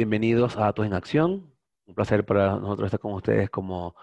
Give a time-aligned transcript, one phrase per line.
[0.00, 1.52] Bienvenidos a Datos en Acción.
[1.84, 3.94] Un placer para nosotros estar con ustedes como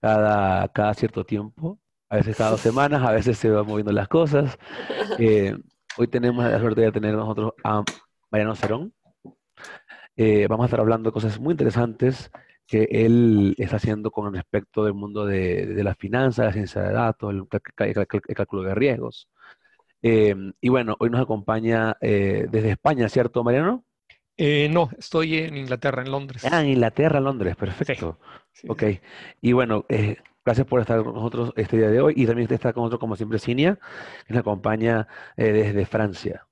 [0.00, 1.76] cada, cada cierto tiempo.
[2.08, 4.56] A veces cada dos semanas, a veces se van moviendo las cosas.
[5.18, 5.56] Eh,
[5.98, 7.82] hoy tenemos la suerte de tener nosotros a
[8.30, 8.94] Mariano Cerón.
[10.14, 12.30] Eh, vamos a estar hablando de cosas muy interesantes
[12.64, 16.92] que él está haciendo con respecto del mundo de, de las finanzas, la ciencia de
[16.92, 17.44] datos, el,
[17.88, 19.28] el cálculo de riesgos.
[20.00, 23.84] Eh, y bueno, hoy nos acompaña desde España, ¿cierto, Mariano?
[24.42, 26.46] Eh, no, estoy en Inglaterra, en Londres.
[26.50, 28.18] Ah, en Inglaterra, Londres, perfecto.
[28.52, 29.00] Sí, sí, ok, sí.
[29.42, 32.72] y bueno, eh, gracias por estar con nosotros este día de hoy y también está
[32.72, 33.78] con nosotros, como siempre, Cinia,
[34.26, 35.06] que nos acompaña
[35.36, 36.46] eh, desde Francia.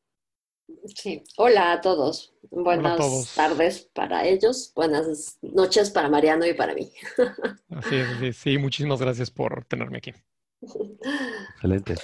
[0.84, 2.34] Sí, hola a todos.
[2.50, 3.34] Buenas todos.
[3.34, 6.92] tardes para ellos, buenas noches para Mariano y para mí.
[7.70, 10.12] Así es, sí, sí, muchísimas gracias por tenerme aquí.
[11.54, 11.94] Excelente.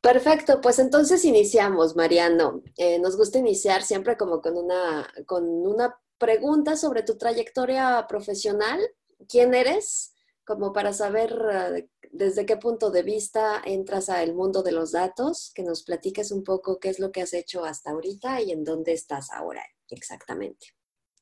[0.00, 2.62] Perfecto, pues entonces iniciamos, Mariano.
[2.76, 8.80] Eh, nos gusta iniciar siempre como con una, con una pregunta sobre tu trayectoria profesional.
[9.28, 10.14] ¿Quién eres?
[10.44, 15.50] Como para saber eh, desde qué punto de vista entras al mundo de los datos,
[15.54, 18.64] que nos platiques un poco qué es lo que has hecho hasta ahorita y en
[18.64, 20.68] dónde estás ahora exactamente.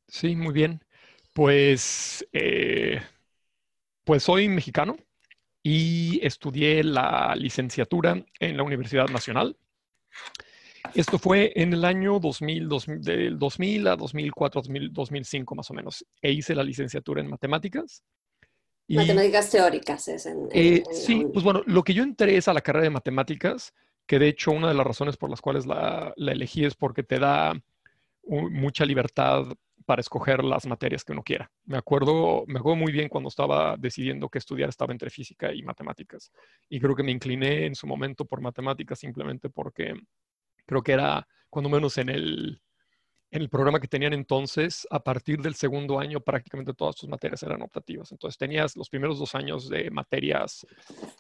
[0.09, 0.85] Sí, muy bien.
[1.33, 3.01] Pues, eh,
[4.05, 4.97] pues soy mexicano
[5.69, 9.57] y estudié la licenciatura en la Universidad Nacional.
[10.95, 15.75] Esto fue en el año 2000, 2000 del 2000 a 2004, 2000, 2005 más o
[15.75, 16.07] menos.
[16.23, 18.05] E hice la licenciatura en matemáticas.
[18.87, 22.05] Y, Matemáticas teóricas es en, en- eh, en la sí, pues bueno, lo que yo
[22.05, 23.75] entré es a la carrera de matemáticas,
[24.07, 27.03] que de hecho una de las razones por las cuales la, la elegí es porque
[27.03, 27.61] te da
[28.27, 29.47] mucha libertad
[29.85, 31.51] para escoger las materias que uno quiera.
[31.65, 35.63] Me acuerdo, me acuerdo muy bien cuando estaba decidiendo qué estudiar, estaba entre física y
[35.63, 36.33] matemáticas.
[36.69, 39.95] Y creo que me incliné en su momento por matemáticas simplemente porque
[40.67, 42.61] creo que era, cuando menos en el,
[43.31, 47.43] en el programa que tenían entonces, a partir del segundo año prácticamente todas tus materias
[47.43, 48.13] eran optativas.
[48.13, 50.65] Entonces tenías los primeros dos años de materias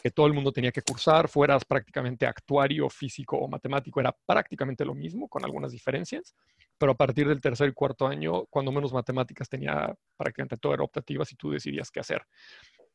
[0.00, 4.84] que todo el mundo tenía que cursar, fueras prácticamente actuario, físico o matemático, era prácticamente
[4.84, 6.34] lo mismo, con algunas diferencias.
[6.78, 10.84] Pero a partir del tercer y cuarto año, cuando menos matemáticas tenía prácticamente todo era
[10.84, 12.22] optativas y tú decidías qué hacer.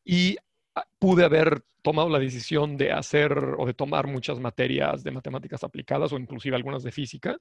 [0.05, 0.37] Y
[0.75, 5.63] ah, pude haber tomado la decisión de hacer o de tomar muchas materias de matemáticas
[5.63, 7.37] aplicadas o inclusive algunas de física,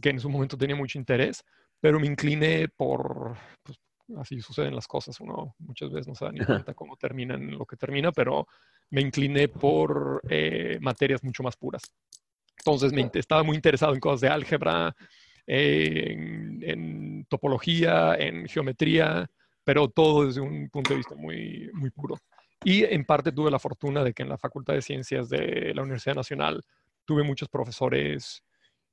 [0.00, 1.44] que en su momento tenía mucho interés,
[1.80, 3.78] pero me incliné por, pues,
[4.18, 7.64] así suceden las cosas, uno muchas veces no se da ni cuenta cómo terminan lo
[7.64, 8.46] que termina, pero
[8.90, 11.82] me incliné por eh, materias mucho más puras.
[12.58, 14.94] Entonces me, estaba muy interesado en cosas de álgebra,
[15.46, 19.28] en, en topología, en geometría,
[19.64, 22.16] pero todo desde un punto de vista muy, muy puro.
[22.62, 25.82] Y en parte tuve la fortuna de que en la Facultad de Ciencias de la
[25.82, 26.62] Universidad Nacional
[27.04, 28.42] tuve muchos profesores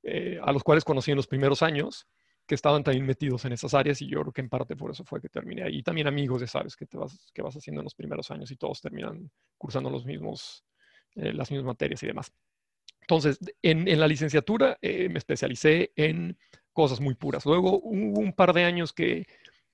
[0.02, 2.06] eh, a los cuales conocí en los primeros años
[2.46, 5.04] que estaban también metidos en esas áreas y yo creo que en parte por eso
[5.04, 5.78] fue que terminé ahí.
[5.78, 8.50] Y también amigos, ya sabes, que, te vas, que vas haciendo en los primeros años
[8.50, 10.64] y todos terminan cursando los mismos,
[11.14, 12.32] eh, las mismas materias y demás.
[13.02, 16.38] Entonces, en, la licenciatura eh, me especialicé en
[16.72, 17.44] cosas muy puras.
[17.44, 19.26] Luego hubo un par de años que,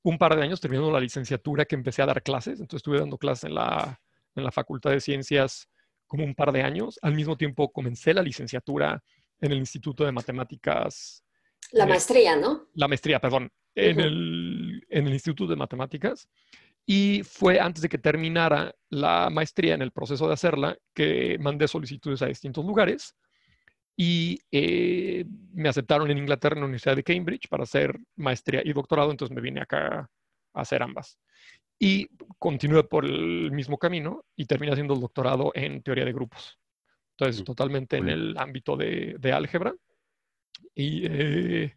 [0.02, 2.60] un par de años terminando la licenciatura que empecé a dar clases.
[2.60, 4.00] Entonces estuve dando clases en la,
[4.34, 5.68] en la Facultad de Ciencias
[6.06, 6.98] como un par de años.
[7.02, 9.02] Al mismo tiempo comencé la licenciatura
[9.44, 11.25] en el Instituto de Matemáticas
[11.72, 12.69] La eh, maestría, ¿no?
[12.75, 16.28] la maestría, perdón, en, el, en el Instituto de Matemáticas.
[16.87, 21.66] Y fue antes de que terminara la maestría, en el proceso de hacerla, que mandé
[21.66, 23.16] solicitudes a distintos lugares
[23.97, 28.72] y eh, me aceptaron en Inglaterra, en la Universidad de Cambridge, para hacer maestría y
[28.72, 30.10] doctorado, entonces me vine acá
[30.53, 31.19] a hacer ambas.
[31.78, 36.59] Y continué por el mismo camino y terminé haciendo el doctorado en teoría de grupos.
[37.16, 39.75] Entonces, Mm, totalmente en el ámbito de, de álgebra.
[40.75, 41.76] Y eh,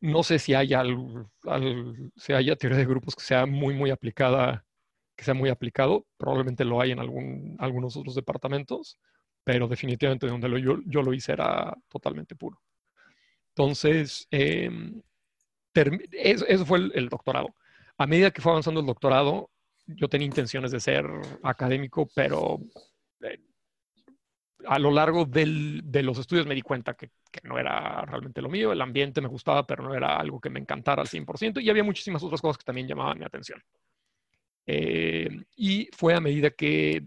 [0.00, 3.90] no sé si haya, al- al- si haya teoría de grupos que sea muy, muy
[3.90, 4.64] aplicada,
[5.16, 6.06] que sea muy aplicado.
[6.18, 8.98] Probablemente lo hay en algún, algunos otros departamentos,
[9.44, 12.60] pero definitivamente donde lo- yo, yo lo hice era totalmente puro.
[13.50, 15.02] Entonces, em,
[15.74, 17.54] termi- eso, eso fue el, el doctorado.
[17.98, 19.50] A medida que fue avanzando el doctorado,
[19.86, 21.06] yo tenía intenciones de ser
[21.42, 22.60] académico, pero
[23.22, 23.40] eh,
[24.66, 28.48] a lo largo de los estudios me di cuenta que, que no era realmente lo
[28.48, 28.72] mío.
[28.72, 31.60] El ambiente me gustaba, pero no era algo que me encantara al 100%.
[31.60, 33.62] Y había muchísimas otras cosas que también llamaban mi atención.
[34.66, 37.06] Eh, y fue a medida que,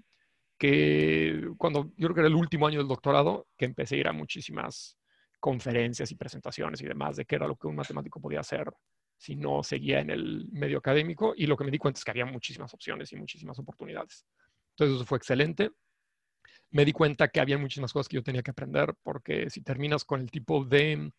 [0.58, 4.08] que, cuando yo creo que era el último año del doctorado, que empecé a ir
[4.08, 4.98] a muchísimas
[5.40, 8.72] conferencias y presentaciones y demás de qué era lo que un matemático podía hacer
[9.18, 11.34] si no seguía en el medio académico.
[11.36, 14.26] Y lo que me di cuenta es que había muchísimas opciones y muchísimas oportunidades.
[14.72, 15.72] Entonces eso fue excelente
[16.72, 20.06] me di cuenta que había muchísimas cosas que yo tenía que aprender, porque si terminas
[20.06, 21.12] con el tipo de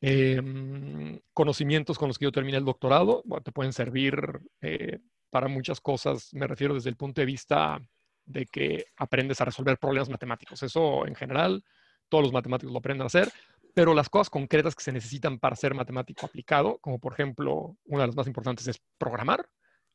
[0.00, 4.14] Em, conocimientos con los que yo terminé el doctorado, te pueden servir
[4.60, 5.00] eh,
[5.30, 7.80] para muchas cosas, me refiero desde el punto de vista
[8.24, 10.62] de que aprendes a resolver problemas matemáticos.
[10.62, 11.64] Eso en general,
[12.08, 13.28] todos los matemáticos lo aprenden a hacer,
[13.74, 18.02] pero las cosas concretas que se necesitan para ser matemático aplicado, como por ejemplo, una
[18.02, 19.48] de las más importantes es programar,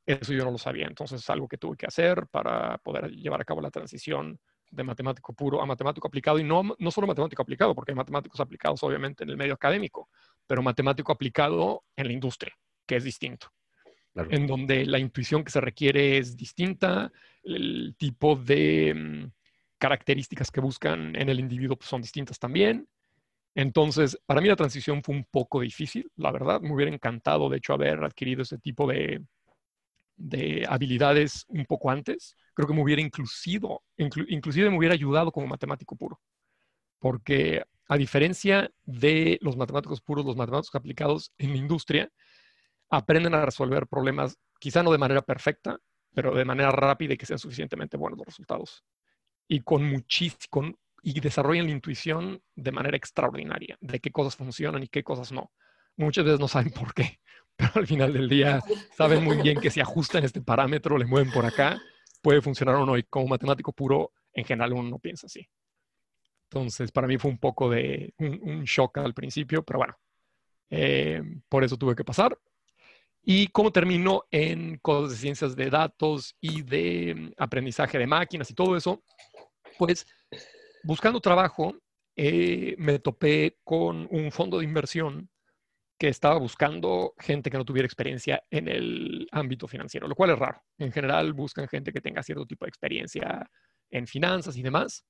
[0.05, 3.41] eso yo no lo sabía, entonces es algo que tuve que hacer para poder llevar
[3.41, 4.39] a cabo la transición
[4.69, 8.39] de matemático puro a matemático aplicado, y no, no solo matemático aplicado, porque hay matemáticos
[8.39, 10.09] aplicados obviamente en el medio académico,
[10.47, 12.53] pero matemático aplicado en la industria,
[12.85, 13.47] que es distinto.
[14.29, 17.11] En donde la intuición que se requiere es distinta,
[17.43, 19.31] el tipo de mm,
[19.79, 22.87] características que buscan en el individuo pues, son distintas también.
[23.55, 26.61] Entonces, para mí la transición fue un poco difícil, la verdad.
[26.61, 29.23] Me hubiera encantado, de hecho, haber adquirido ese tipo de,
[30.15, 33.67] de habilidades un poco antes, creo que me hubiera inclusive,
[33.97, 36.19] inclusive me hubiera ayudado como matemático puro.
[36.99, 42.09] Porque a diferencia de los matemáticos puros, los matemáticos aplicados en la industria
[42.89, 45.77] aprenden a resolver problemas, quizá no de manera perfecta,
[46.13, 48.83] pero de manera rápida y que sean suficientemente buenos los resultados.
[49.47, 54.87] Y con muchísimo, y desarrollan la intuición de manera extraordinaria de qué cosas funcionan y
[54.87, 55.51] qué cosas no.
[55.97, 57.19] Muchas veces no saben por qué,
[57.55, 58.61] pero al final del día
[58.95, 61.81] saben muy bien que si ajustan este parámetro, le mueven por acá,
[62.21, 62.97] puede funcionar o no.
[62.97, 65.47] Y como matemático puro, en general uno no piensa así.
[66.49, 69.97] Entonces, para mí fue un poco de un, shock al principio, pero bueno,
[70.69, 72.37] eh, por eso tuve que pasar.
[73.25, 78.51] ¿Y cómo terminó en cosas de ciencias de datos y de mm, aprendizaje de máquinas
[78.51, 79.01] y todo eso?
[79.77, 80.05] Pues
[80.83, 81.75] buscando trabajo,
[82.15, 85.29] eh, me topé con un fondo de inversión
[86.03, 90.37] que estaba buscando gente que no tuviera experiencia en el ámbito financiero, lo cual es
[90.37, 90.61] raro.
[90.77, 93.49] En general buscan gente que tenga cierto tipo de experiencia
[93.89, 95.05] en finanzas y demás.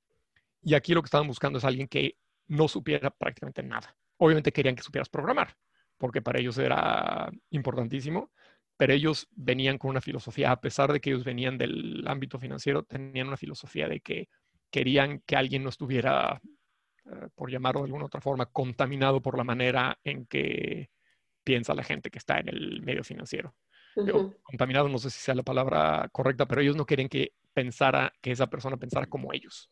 [0.61, 3.97] Y aquí lo que estaban buscando es alguien que no supiera prácticamente nada.
[4.17, 5.55] Obviamente querían que supieras programar,
[5.97, 8.31] porque para ellos era importantísimo,
[8.77, 12.83] pero ellos venían con una filosofía, a pesar de que ellos venían del ámbito financiero,
[12.83, 14.29] tenían una filosofía de que
[14.69, 16.39] querían que alguien no estuviera
[17.35, 20.89] por llamarlo de alguna otra forma, contaminado por la manera en que
[21.43, 23.55] piensa la gente que está en el medio financiero.
[24.43, 28.31] contaminado no sé si sea la palabra correcta, pero ellos no quieren que pensara, que
[28.31, 29.69] esa persona pensara como ellos.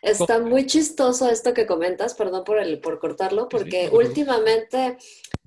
[0.00, 4.96] Está muy chistoso esto que comentas, perdón por, el, por cortarlo, porque últimamente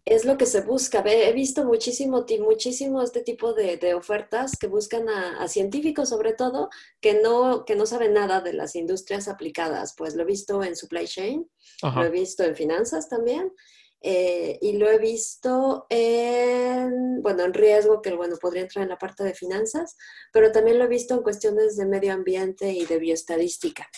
[0.06, 1.04] es lo que se busca.
[1.06, 6.70] He visto muchísimo, muchísimo este tipo de, ofertas que buscan a, científicos, sobre todo,
[7.02, 9.94] que no, que no saben nada de las industrias aplicadas.
[9.98, 11.50] Pues lo he visto en supply chain,
[11.82, 13.52] lo he visto en finanzas también.
[14.02, 18.98] Eh, y lo he visto en, bueno, en riesgo, que bueno, podría entrar en la
[18.98, 19.98] parte de finanzas,
[20.32, 23.90] pero también lo he visto en cuestiones de medio ambiente y de bioestadística,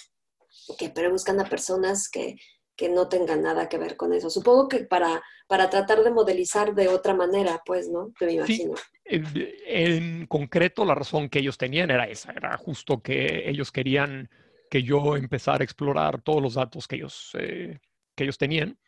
[0.80, 2.36] que pero buscan a personas que,
[2.82, 4.32] que no tengan nada que ver con eso.
[4.32, 8.12] Supongo que para, para tratar de modelizar de otra manera, pues, ¿no?
[8.18, 8.74] Te me imagino.
[9.06, 14.32] en, concreto, la razón que ellos tenían era esa, era justo que ellos querían
[14.68, 17.78] que yo empezara a explorar todos los datos que ellos, eh,
[18.16, 18.80] que ellos tenían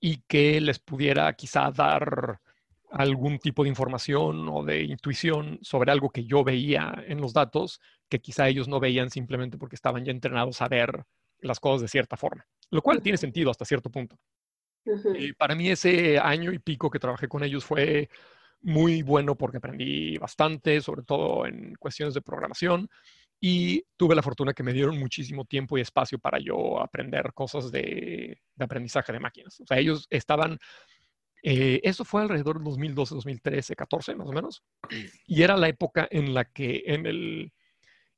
[0.00, 2.40] y que les pudiera quizá dar
[2.90, 7.80] algún tipo de información o de intuición sobre algo que yo veía en los datos
[8.08, 11.04] que quizá ellos no veían simplemente porque estaban ya entrenados a ver
[11.40, 14.18] las cosas de cierta forma, lo cual tiene sentido hasta cierto punto.
[15.18, 18.08] y para mí ese año y pico que trabajé con ellos fue
[18.62, 22.88] muy bueno porque aprendí bastante, sobre todo en cuestiones de programación,
[23.40, 27.70] y tuve la fortuna que me dieron muchísimo tiempo y espacio para yo aprender cosas
[27.70, 29.60] de, aprendizaje de máquinas.
[29.60, 30.58] O sea, ellos estaban,
[31.42, 34.62] eh, eso fue alrededor de 2012, 2013, 14 más o menos,
[35.26, 37.52] y era la época en la que en el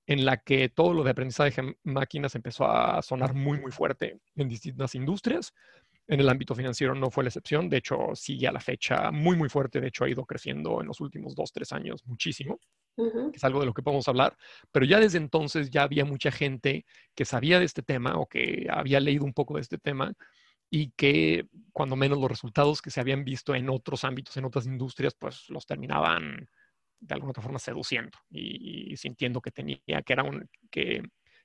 [0.09, 4.19] en la que todo lo de aprendizaje de máquinas empezó a sonar muy, muy fuerte
[4.37, 5.53] en distintas industrias.
[6.07, 9.37] En el ámbito financiero no fue la excepción, de hecho sigue a la fecha muy,
[9.37, 12.59] muy fuerte, de hecho ha ido creciendo en los últimos dos, tres años muchísimo,
[13.35, 14.35] es algo de lo que podemos hablar,
[14.73, 18.67] pero ya desde entonces ya había mucha gente que sabía de este tema o que
[18.71, 20.15] había leído un poco de este tema
[20.71, 24.65] y que cuando menos los resultados que se habían visto en otros ámbitos, en otras
[24.65, 26.49] industrias, pues los terminaban
[27.01, 31.03] de alguna otra forma seduciendo y, sintiendo que tenía, que era un, que,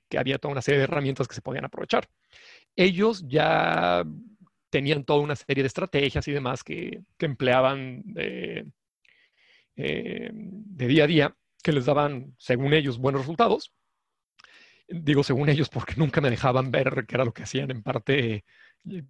[0.08, 2.08] que había toda una serie de herramientas que se podían aprovechar.
[2.76, 4.04] Ellos ya
[4.70, 8.66] tenían toda una serie de estrategias y demás que, que empleaban de,
[9.76, 13.72] eh, de, día a día, que les daban, según ellos, buenos resultados.
[14.88, 18.44] Digo según ellos porque nunca me dejaban ver qué era lo que hacían en parte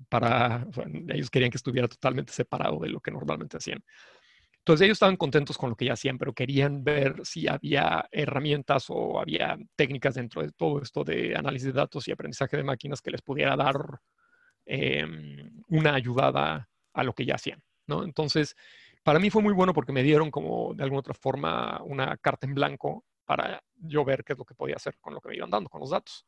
[0.08, 0.66] para,
[1.08, 3.82] ellos querían que estuviera totalmente separado de lo que normalmente hacían.
[4.64, 8.86] Entonces ellos estaban contentos con lo que ya hacían, pero querían ver si había herramientas
[8.88, 13.02] o había técnicas dentro de todo esto de análisis de datos y aprendizaje de máquinas
[13.02, 13.76] que les pudiera dar
[14.64, 18.04] em, una ayudada a lo que ya hacían, ¿no?
[18.04, 18.56] Entonces,
[19.02, 22.46] para mí fue muy bueno porque me dieron como de alguna otra forma una carta
[22.46, 25.36] en blanco para yo ver qué es lo que podía hacer con lo que me
[25.36, 26.24] iban dando, con los datos.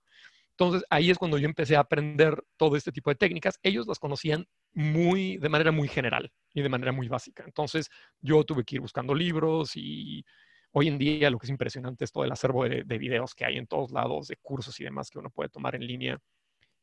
[0.59, 3.59] Entonces, ahí es cuando yo empecé a aprender todo este tipo de técnicas.
[3.63, 7.45] Ellos las conocían muy, de manera muy general y de manera muy básica.
[7.45, 10.25] Entonces, yo tuve que ir buscando libros y
[10.73, 13.45] hoy en día lo que es impresionante es todo el acervo de, de videos que
[13.45, 16.19] hay en todos lados, de cursos y demás que uno puede tomar en línea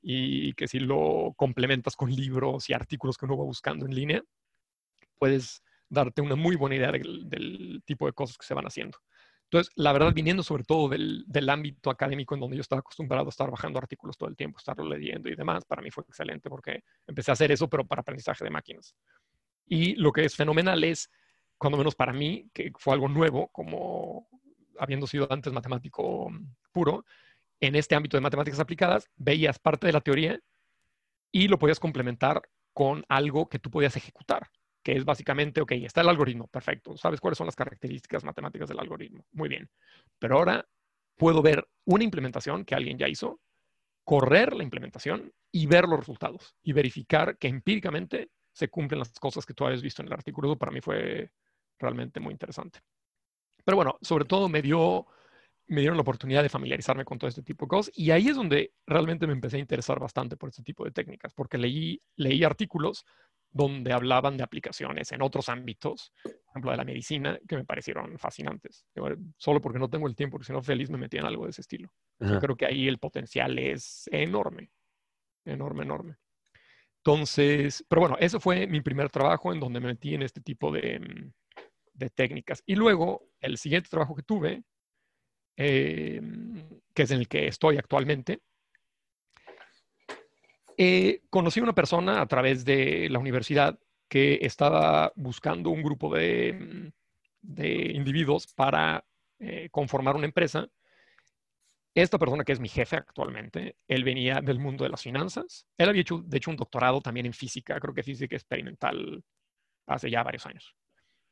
[0.03, 4.21] y que si lo complementas con libros y artículos que uno va buscando en línea,
[5.17, 8.97] puedes darte una muy buena idea del, tipo de cosas que se van haciendo.
[9.53, 13.29] Entonces, la verdad, viniendo sobre todo del, ámbito académico en donde yo estaba acostumbrado a
[13.29, 16.83] estar bajando artículos todo el tiempo, estarlo leyendo y demás, para mí fue excelente porque
[17.05, 18.95] empecé a hacer eso, pero para aprendizaje de máquinas.
[19.67, 21.11] Y lo que es fenomenal es,
[21.59, 24.27] cuando menos para mí, que fue algo nuevo, como
[24.79, 26.31] habiendo sido antes matemático
[26.71, 27.05] puro,
[27.59, 30.39] en este ámbito de matemáticas aplicadas, veías parte de la teoría
[31.31, 32.41] y lo podías complementar
[32.73, 34.49] con algo que tú podías ejecutar
[34.83, 38.79] que es básicamente, ok, está el algoritmo, perfecto, sabes cuáles son las características matemáticas del
[38.79, 39.69] algoritmo, muy bien,
[40.19, 40.67] pero ahora
[41.15, 43.39] puedo ver una implementación que alguien ya hizo,
[44.03, 49.45] correr la implementación y ver los resultados y verificar que empíricamente se cumplen las cosas
[49.45, 50.49] que tú habías visto en el artículo.
[50.49, 51.31] Eso para mí fue
[51.79, 52.79] realmente muy interesante.
[53.63, 55.07] Pero bueno, sobre todo me dio
[55.67, 58.35] me dieron la oportunidad de familiarizarme con todo este tipo de cosas y ahí es
[58.35, 62.43] donde realmente me empecé a interesar bastante por este tipo de técnicas, porque leí, leí
[62.43, 63.05] artículos
[63.53, 68.17] donde hablaban de aplicaciones en otros ámbitos, por ejemplo, de la medicina, que me parecieron
[68.17, 68.85] fascinantes.
[69.37, 71.51] Solo porque no tengo el tiempo, porque si no, feliz me metía en algo de
[71.51, 71.93] ese estilo.
[72.19, 74.71] Yo creo que ahí el potencial es enorme,
[75.45, 76.15] enorme, enorme.
[76.97, 80.71] Entonces, pero bueno, ese fue mi primer trabajo en donde me metí en este tipo
[80.71, 81.31] de, mm,
[81.93, 82.63] de técnicas.
[82.65, 84.63] Y luego, el siguiente trabajo que tuve,
[85.57, 86.21] eh,
[86.93, 88.41] que es en el que estoy actualmente,
[90.77, 96.13] eh, conocí a una persona a través de la universidad que estaba buscando un grupo
[96.13, 97.61] de, mm,
[97.95, 99.03] individuos para
[99.39, 100.67] eh, conformar una empresa.
[101.95, 105.67] Esta persona, que es mi jefe actualmente, él venía del mundo de las finanzas.
[105.77, 109.23] Él había hecho, de hecho, un doctorado también en física, creo que física experimental,
[109.87, 110.75] hace ya varios años.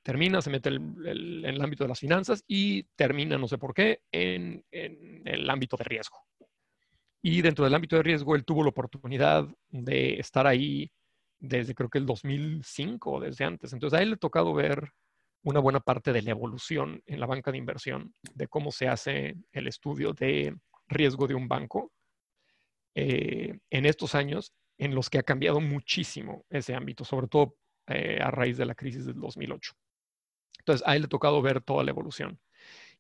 [0.03, 4.01] Termina, se mete en el ámbito de las finanzas y termina, no sé por qué,
[4.11, 6.17] en el ámbito de riesgo.
[7.21, 10.91] Y dentro del ámbito de riesgo, él tuvo la oportunidad de estar ahí
[11.39, 13.73] desde creo que el 2005 o desde antes.
[13.73, 14.91] Entonces a él le ha tocado ver
[15.43, 19.35] una buena parte de la evolución en la banca de inversión, de cómo se hace
[19.51, 20.55] el estudio de
[20.87, 21.91] riesgo de un banco
[22.95, 27.55] eh, en estos años en los que ha cambiado muchísimo ese ámbito, sobre todo
[27.87, 29.73] eh, a raíz de la crisis del 2008.
[30.61, 32.39] Entonces a él le ha tocado ver toda la evolución.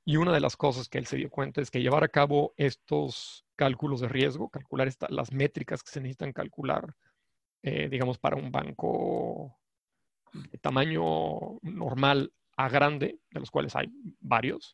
[0.03, 2.53] Y una de las cosas que él se dio cuenta es que llevar a cabo
[2.57, 6.95] estos cálculos de riesgo, calcular las métricas que se necesitan calcular,
[7.61, 9.59] eh, digamos, para un banco
[10.33, 14.73] de tamaño normal a grande, de los cuales hay varios,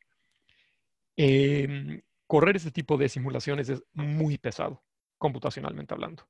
[1.17, 4.82] em, correr ese tipo de simulaciones es muy pesado,
[5.17, 6.24] computacionalmente hablando.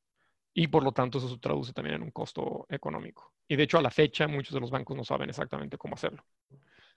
[0.59, 3.35] Y por lo tanto eso se traduce también en un costo económico.
[3.47, 6.25] Y de hecho a la fecha muchos de los bancos no saben exactamente cómo hacerlo.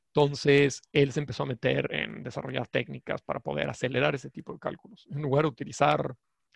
[0.07, 4.59] Entonces, él se empezó a meter en desarrollar técnicas para poder acelerar ese tipo de
[4.59, 5.07] cálculos.
[5.11, 6.15] En lugar de utilizar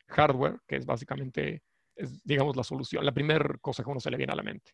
[0.08, 1.62] hardware, que es básicamente,
[2.25, 4.73] digamos, la solución, la primera cosa que uno se le viene a la mente.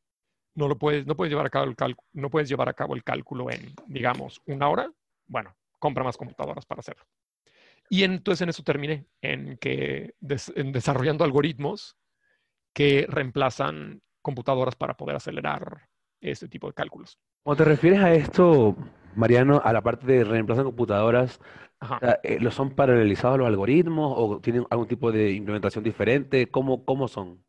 [0.54, 2.94] No, lo puedes, no, puedes llevar a cabo el cálculo, no puedes llevar a cabo
[2.94, 4.88] el cálculo en, digamos, una hora.
[5.26, 7.04] Bueno, compra más computadoras para hacerlo.
[7.88, 10.14] Y entonces en eso terminé, en que
[10.54, 11.96] en desarrollando algoritmos
[12.72, 15.88] que reemplazan computadoras para poder acelerar
[16.20, 17.18] este tipo de cálculos.
[17.42, 18.76] Cuando te refieres a esto,
[19.16, 21.40] Mariano, a la parte de reemplazar computadoras,
[22.22, 26.50] eh, ¿lo son paralelizados los algoritmos o tienen algún tipo de implementación diferente?
[26.50, 27.42] ¿Cómo, cómo son?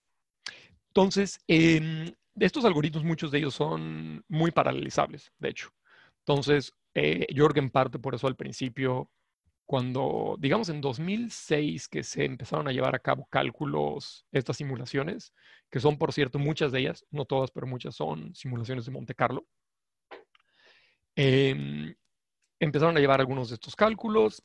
[0.88, 5.70] Entonces, em, estos algoritmos, muchos de ellos son muy paralelizables, de hecho.
[6.20, 9.10] Entonces, eh, Jorgen parte por eso al principio,
[9.72, 15.34] cuando, digamos, en 2006 que se empezaron a llevar a cabo cálculos, estas simulaciones,
[15.70, 19.16] que son, por cierto, muchas de ellas, no todas, pero muchas son simulaciones de Monte
[19.16, 19.46] Carlo.
[21.16, 21.96] Em,
[22.60, 24.44] empezaron a llevar algunos de estos cálculos.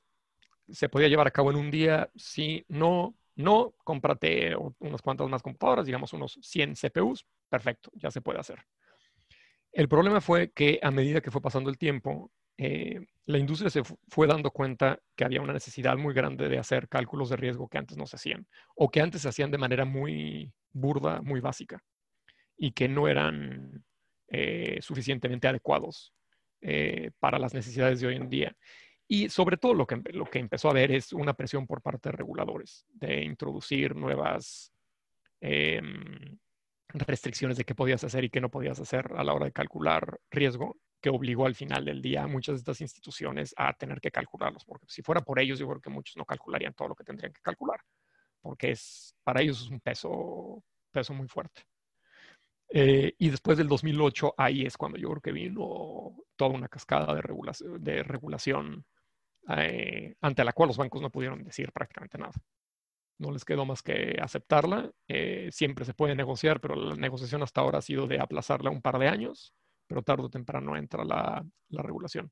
[0.69, 5.43] Se podía llevar a cabo en un día, sí, no, no, cómprate unas cuantas más
[5.43, 8.65] computadoras, digamos unos 100 CPUs, perfecto, ya se puede hacer.
[9.73, 13.83] El problema fue que a medida que fue pasando el tiempo, eh, la industria se
[14.09, 17.79] fue dando cuenta que había una necesidad muy grande de hacer cálculos de riesgo que
[17.79, 21.83] antes no se hacían, o que antes se hacían de manera muy burda, muy básica,
[22.57, 23.85] y que no eran
[24.29, 26.15] eh, suficientemente adecuados
[26.61, 28.57] eh, para las necesidades de hoy en día.
[29.09, 32.09] Y sobre todo lo que, lo que empezó a ver es una presión por parte
[32.09, 34.73] de reguladores de introducir nuevas,
[35.41, 36.39] em,
[36.89, 40.19] restricciones de qué podías hacer y qué no podías hacer a la hora de calcular
[40.31, 40.77] riesgo,
[41.09, 44.87] obligó al final del día a muchas de estas instituciones a tener que calcularlos, porque
[44.89, 47.41] si fuera por ellos, yo creo que muchos no calcularían todo lo que tendrían que
[47.41, 47.81] calcular,
[48.41, 51.63] porque es, para ellos es un peso, peso muy fuerte.
[52.69, 57.15] Eh, y después del 2008, ahí es cuando yo creo que vino toda una cascada
[57.15, 58.85] de, regulación, de regulación
[59.49, 62.33] eh, ante la cual los bancos no pudieron decir prácticamente nada.
[63.19, 64.91] No les quedó más que aceptarla.
[65.09, 68.83] Eh, siempre se puede negociar, pero la negociación hasta ahora ha sido de aplazarla un
[68.83, 69.55] par de años,
[69.87, 72.31] pero tarde o temprano entra la, la regulación.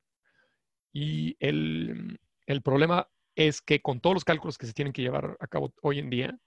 [0.92, 5.36] Y el, el problema es que con todos los cálculos que se tienen que llevar
[5.40, 6.38] a cabo hoy en día,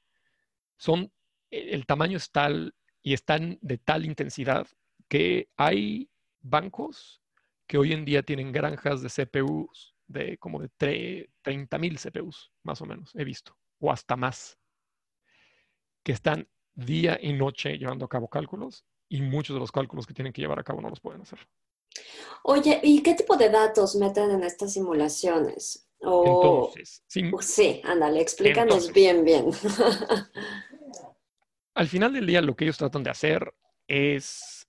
[0.77, 1.11] son,
[1.51, 4.67] el tamaño es tal y están de tal intensidad
[5.07, 6.09] que hay
[6.39, 7.21] bancos
[7.67, 12.81] que hoy en día tienen granjas de CPUs de como de 30 mil CPUs, más
[12.81, 14.57] o menos, he visto, o hasta más,
[16.03, 20.13] que están día y noche llevando a cabo cálculos y muchos de los cálculos que
[20.13, 21.39] tienen que llevar a cabo no los pueden hacer.
[22.43, 25.87] Oye, ¿y qué tipo de datos meten en estas simulaciones?
[25.99, 29.49] Entonces, sí, ándale, explícanos bien, bien.
[31.73, 33.53] al final del día, lo que ellos tratan de hacer
[33.87, 34.67] es,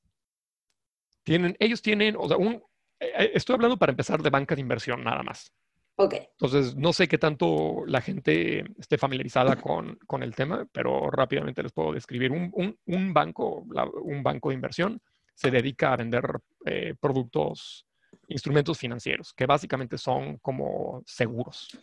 [1.23, 2.55] tienen, ellos tienen, o sea, un,
[3.01, 5.53] eh, eh, estoy hablando para empezar de banca de inversión nada más.
[6.01, 6.15] Ok.
[6.15, 11.73] Entonces, no sé qué tanto la gente esté familiarizada con, el tema, pero rápidamente les
[11.73, 12.31] puedo describir.
[12.31, 13.67] Un, banco,
[14.05, 15.03] un banco de inversión
[15.35, 16.25] se dedica a vender
[16.67, 17.85] eh, productos,
[18.29, 21.77] instrumentos financieros, que básicamente son como seguros,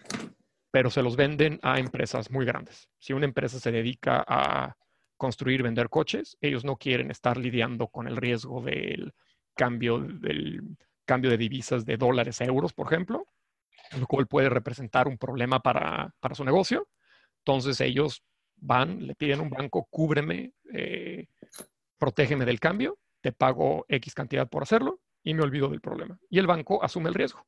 [0.71, 2.87] pero se los venden a empresas muy grandes.
[2.97, 4.77] Si una empresa se dedica a
[5.17, 9.13] construir, vender coches, ellos no quieren estar lidiando con el riesgo del
[9.55, 13.27] cambio del cambio de divisas de dólares a euros, por ejemplo,
[13.97, 16.87] lo cual puede representar un problema para, su negocio.
[17.39, 18.23] Entonces ellos
[18.55, 21.27] van, le piden a un banco, cúbreme, eh,
[21.97, 26.19] protégeme del cambio, te pago X cantidad por hacerlo y me olvido del problema.
[26.29, 27.45] Y el banco asume el riesgo.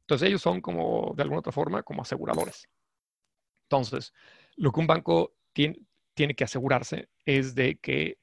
[0.00, 2.68] Entonces ellos son como, de alguna otra forma, como aseguradores.
[3.64, 4.12] Entonces,
[4.56, 5.78] lo que un banco tiene,
[6.14, 8.18] tiene que asegurarse es de que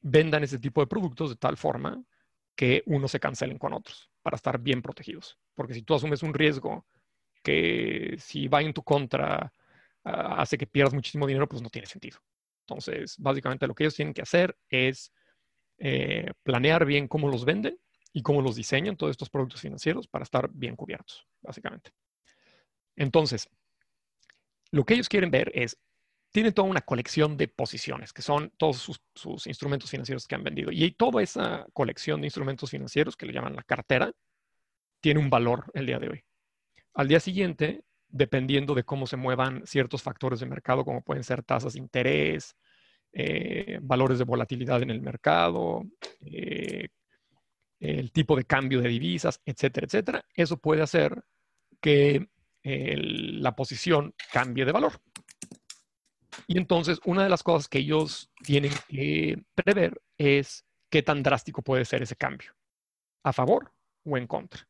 [0.00, 2.04] vendan ese tipo de productos de tal forma
[2.54, 5.38] que uno se cancelen con otros para estar bien protegidos.
[5.54, 6.86] Porque si tú asumes un riesgo
[7.44, 9.52] que si va en tu contra
[10.04, 12.18] ah, hace que pierdas muchísimo dinero, pues no tiene sentido.
[12.66, 15.12] Entonces, básicamente lo que ellos tienen que hacer es
[15.78, 17.78] eh, planear bien cómo los venden
[18.12, 21.92] y cómo los diseñan todos estos productos financieros para estar bien cubiertos, básicamente.
[22.96, 23.48] Entonces,
[24.70, 25.78] lo que ellos quieren ver es
[26.34, 28.78] tiene toda una colección de posiciones, que son todos
[29.14, 30.72] sus, instrumentos financieros que han vendido.
[30.72, 34.12] Y toda esa colección de instrumentos financieros, que le llaman la cartera,
[35.00, 36.24] tiene un valor el día de hoy.
[36.94, 41.42] Al día siguiente, dependiendo de cómo se muevan ciertos factores de mercado, como pueden ser
[41.42, 42.56] tasas de interés,
[43.12, 45.82] eh, valores de volatilidad en el mercado,
[46.20, 46.88] eh,
[47.80, 51.24] el tipo de cambio de divisas, etcétera, etcétera, eso puede hacer
[51.80, 52.28] que
[52.62, 54.92] la posición cambie de valor.
[56.46, 61.60] Y entonces, una de las cosas que ellos tienen que prever es qué tan drástico
[61.60, 62.54] puede ser ese cambio,
[63.22, 63.72] a favor
[64.04, 64.66] o en contra.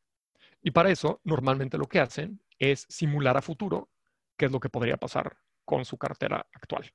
[0.65, 3.91] Y para eso, normalmente lo que hacen es simular a futuro
[4.35, 6.91] qué es lo que podría pasar con su cartera actual.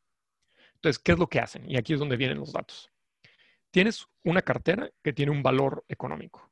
[0.75, 1.71] Entonces, ¿qué es lo que hacen?
[1.71, 2.91] Y aquí es donde vienen los datos.
[3.71, 6.51] Tienes una cartera que tiene un valor económico.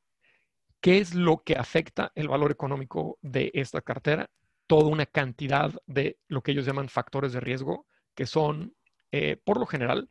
[0.79, 4.29] ¿Qué es lo que afecta el valor económico de esta cartera?
[4.65, 8.77] Toda una cantidad de lo que ellos llaman factores de riesgo que son,
[9.11, 10.09] eh, por lo general,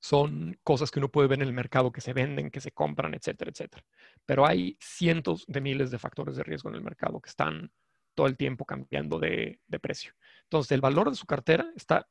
[0.00, 3.14] son cosas que uno puede ver en el mercado que se venden, que se compran,
[3.14, 3.84] etcétera, etcétera.
[4.24, 7.72] Pero hay cientos de miles de factores de riesgo en el mercado que están
[8.14, 10.12] todo el tiempo cambiando de, precio.
[10.44, 12.08] Entonces, el valor de su cartera está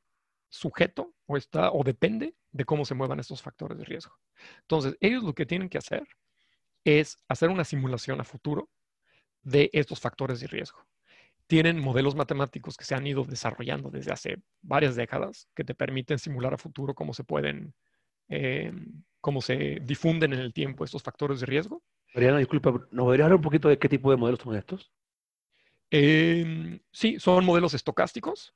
[0.49, 4.17] sujeto o está o depende de cómo se muevan estos factores de riesgo.
[4.61, 6.07] Entonces, ellos lo que tienen que hacer
[6.83, 8.69] es hacer una simulación a futuro
[9.41, 10.87] de estos factores de riesgo
[11.47, 16.19] tienen modelos matemáticos que se han ido desarrollando desde hace varias décadas que te permiten
[16.19, 17.73] simular a futuro cómo se pueden,
[18.27, 18.71] eh,
[19.21, 21.81] cómo se difunden en el tiempo estos factores de riesgo.
[22.13, 24.91] Mariana, disculpa, ¿nos podrías hablar un poquito de qué tipo de modelos son estos?
[25.89, 28.53] Em, sí, son modelos estocásticos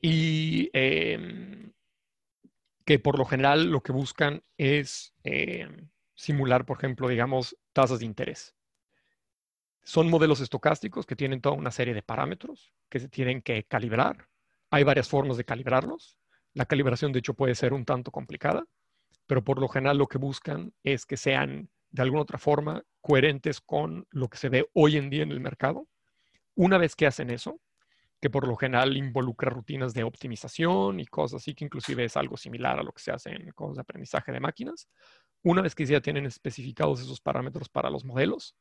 [0.00, 1.72] y em,
[2.84, 8.06] que por lo general lo que buscan es em, simular, por ejemplo, digamos, tasas de
[8.06, 8.54] interés.
[9.82, 14.28] Son modelos estocásticos que tienen toda una serie de parámetros que se tienen que calibrar.
[14.70, 16.18] Hay varias formas de calibrarlos.
[16.54, 18.64] La calibración, de hecho, puede ser un tanto complicada,
[19.26, 23.60] pero por lo general lo que buscan es que sean de alguna otra forma coherentes
[23.60, 25.88] con lo que se ve hoy en día en el mercado.
[26.54, 27.60] Una vez que hacen eso,
[28.20, 32.36] que por lo general involucra rutinas de optimización y cosas así, que inclusive es algo
[32.36, 34.88] similar a lo que se hace en cosas de aprendizaje de máquinas.
[35.42, 38.54] Una vez que ya tienen especificados esos parámetros para los modelos,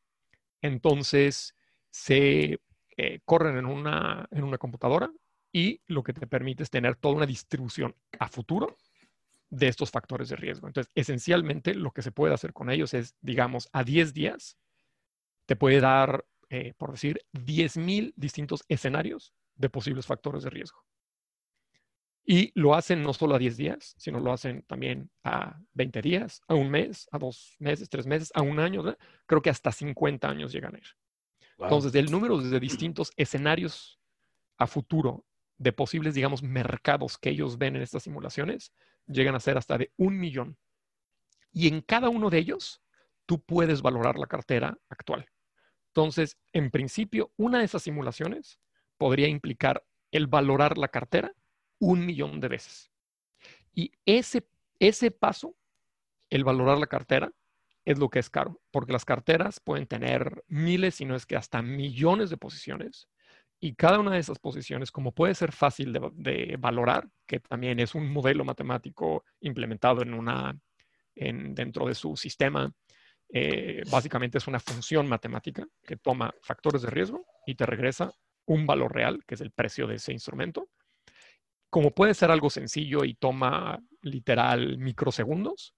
[0.62, 1.56] entonces
[1.90, 2.60] se
[2.98, 5.12] eh, corren en una, en una computadora
[5.52, 8.78] y lo que te permite es tener toda una distribución a futuro
[9.50, 10.68] de estos factores de riesgo.
[10.68, 14.58] Entonces, esencialmente lo que se puede hacer con ellos es, digamos, a 10 días,
[15.46, 20.84] te puede dar, eh, por decir, 10.000 distintos escenarios de posibles factores de riesgo.
[22.32, 26.44] Y lo hacen no solo a 10 días, sino lo hacen también a 20 días,
[26.48, 28.84] a un mes, a dos meses, tres meses, a un año.
[29.26, 30.86] Creo que hasta 50 años llegan a ir.
[31.58, 34.00] Entonces, el número de distintos escenarios
[34.60, 35.26] a futuro
[35.58, 38.74] de posibles, digamos, mercados que ellos ven en estas simulaciones
[39.08, 40.56] llegan a ser hasta de un millón.
[41.52, 42.84] Y en cada uno de ellos,
[43.26, 45.26] tú puedes valorar la cartera actual.
[45.88, 48.60] Entonces, en principio, una de esas simulaciones
[49.00, 51.34] podría implicar el valorar la cartera
[51.80, 52.92] un millón de veces.
[53.74, 54.48] Y ese,
[54.80, 55.56] ese paso,
[56.30, 57.32] el valorar la cartera,
[57.86, 61.36] es lo que es caro, porque las carteras pueden tener miles, si no es que
[61.36, 63.08] hasta millones de posiciones,
[63.60, 67.94] y cada una de esas posiciones, como puede ser fácil de, valorar, que también es
[67.94, 70.58] un modelo matemático implementado en una,
[71.16, 72.72] en, dentro de su sistema,
[73.32, 78.12] eh, básicamente es una función matemática que toma factores de riesgo y te regresa
[78.46, 80.70] un valor real, que es el precio de ese instrumento.
[81.70, 85.76] Como puede ser algo sencillo y toma literal microsegundos,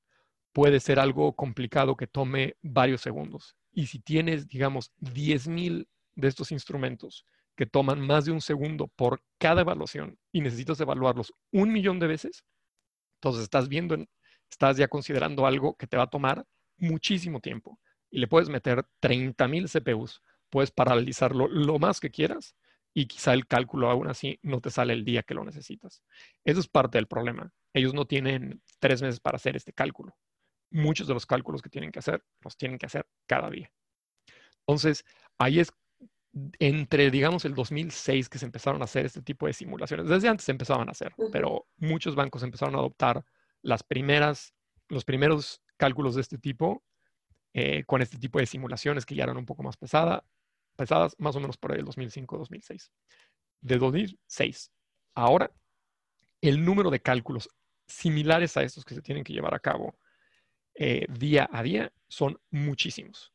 [0.53, 3.55] puede ser algo complicado que tome varios segundos.
[3.71, 7.25] Y si tienes, digamos, 10.000 de estos instrumentos
[7.55, 12.07] que toman más de un segundo por cada evaluación y necesitas evaluarlos un millón de
[12.07, 12.45] veces,
[13.15, 13.95] entonces estás viendo,
[14.49, 16.45] estás ya considerando algo que te va a tomar
[16.77, 22.55] muchísimo tiempo y le puedes meter 30.000 CPUs, puedes paralizarlo lo más que quieras
[22.93, 26.03] y quizá el cálculo aún así no te sale el día que lo necesitas.
[26.43, 27.51] Eso es parte del problema.
[27.73, 30.15] Ellos no tienen tres meses para hacer este cálculo
[30.71, 33.71] muchos de los cálculos que tienen que hacer los tienen que hacer cada día.
[34.61, 35.05] Entonces,
[35.37, 35.71] ahí es
[36.59, 40.07] entre, digamos, el 2006 que se empezaron a hacer este tipo de simulaciones.
[40.07, 43.25] Desde antes se empezaban a hacer, pero muchos bancos empezaron a adoptar
[43.61, 44.53] las primeras,
[44.87, 46.83] los primeros cálculos de este tipo
[47.53, 50.23] eh, con este tipo de simulaciones que ya eran un poco más pesada,
[50.75, 52.91] pesadas, más o menos por el 2005-2006.
[53.61, 54.71] De 2006
[55.15, 55.51] ahora,
[56.41, 57.49] el número de cálculos
[57.87, 59.95] similares a estos que se tienen que llevar a cabo
[60.73, 63.33] eh, día a día son muchísimos,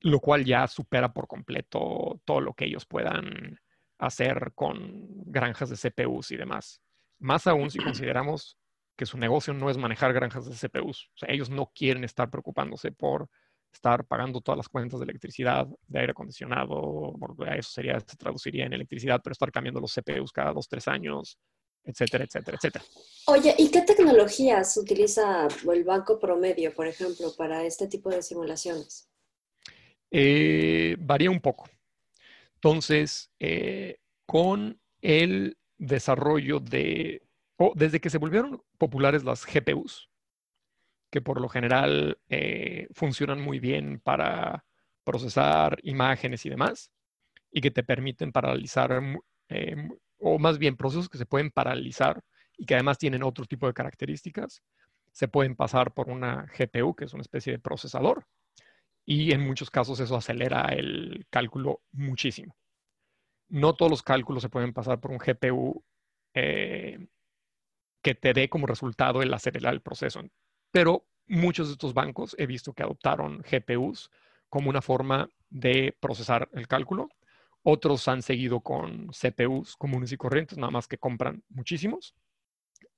[0.00, 3.60] lo cual ya supera por completo todo lo que ellos puedan
[3.98, 6.80] hacer con granjas de CPUs y demás.
[7.18, 8.56] Más aún si consideramos
[8.96, 11.10] que su negocio no es manejar granjas de CPUs.
[11.26, 13.28] Ellos no quieren estar preocupándose por
[13.72, 17.14] estar pagando todas las cuentas de electricidad, de aire acondicionado,
[17.56, 21.38] eso sería, se traduciría en electricidad, pero estar cambiando los CPUs cada dos, tres años,
[21.84, 22.84] etcétera, etcétera, etcétera.
[23.26, 29.08] Oye, ¿y qué tecnologías utiliza el banco promedio, por ejemplo, para este tipo de simulaciones?
[30.10, 31.68] Eh, varía un poco.
[32.56, 37.22] Entonces, eh, con el desarrollo de,
[37.56, 40.09] o desde que se volvieron populares las GPUs,
[41.10, 44.64] que por lo general eh, funcionan muy bien para
[45.04, 46.90] procesar imágenes y demás,
[47.50, 49.02] y que te permiten paralizar
[50.18, 52.22] o más bien procesos que se pueden paralizar
[52.56, 54.62] y que además tienen otro tipo de características,
[55.12, 58.26] se pueden pasar por una GPU, que es una especie de procesador,
[59.04, 62.56] y en muchos casos eso acelera el cálculo muchísimo.
[63.48, 65.82] No todos los cálculos se pueden pasar por un GPU
[66.34, 67.08] eh,
[68.02, 70.22] que te dé como resultado el acelerar el proceso,
[70.70, 74.10] pero muchos de estos bancos he visto que adoptaron GPUs
[74.48, 77.08] como una forma de procesar el cálculo
[77.62, 82.14] otros han seguido con CPUs comunes y corrientes, nada más que compran muchísimos.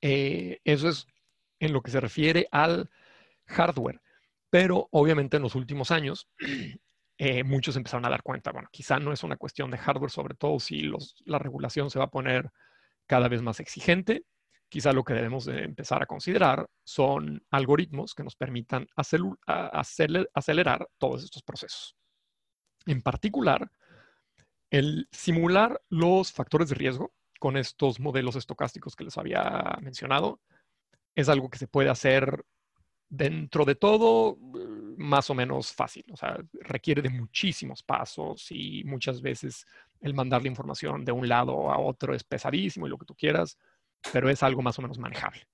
[0.00, 1.06] Eh, eso es
[1.58, 2.90] en lo que se refiere al
[3.46, 4.00] hardware.
[4.50, 6.28] Pero obviamente en los últimos años
[7.18, 10.35] eh, muchos empezaron a dar cuenta, bueno, quizá no es una cuestión de hardware, sobre
[10.35, 10.90] todo si
[11.24, 12.50] la regulación se va a poner
[13.06, 14.24] cada vez más exigente.
[14.72, 21.22] Quizá lo que debemos de empezar a considerar son algoritmos que nos permitan acelerar todos
[21.22, 21.94] estos procesos.
[22.87, 23.70] En particular,
[24.70, 30.40] el simular los factores de riesgo con estos modelos estocásticos que les había mencionado
[31.14, 32.42] es algo que se puede hacer
[33.11, 36.06] dentro de todo eh, más o menos fácil.
[36.11, 39.66] O sea, requiere de muchísimos pasos y muchas veces
[40.00, 43.14] el mandar la información de un lado a otro es pesadísimo y lo que tú
[43.14, 43.58] quieras,
[44.12, 45.47] pero es algo más o menos manejable.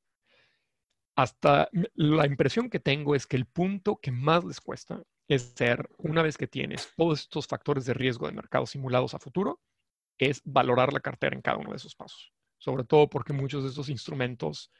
[1.16, 5.88] Hasta la impresión que tengo es que el punto que más les cuesta es ser,
[5.98, 9.60] una vez que tienes todos estos factores de riesgo de mercado simulados a futuro,
[10.16, 12.32] es valorar la cartera en cada uno de esos pasos.
[12.58, 14.70] Sobre todo porque muchos de esos instrumentos,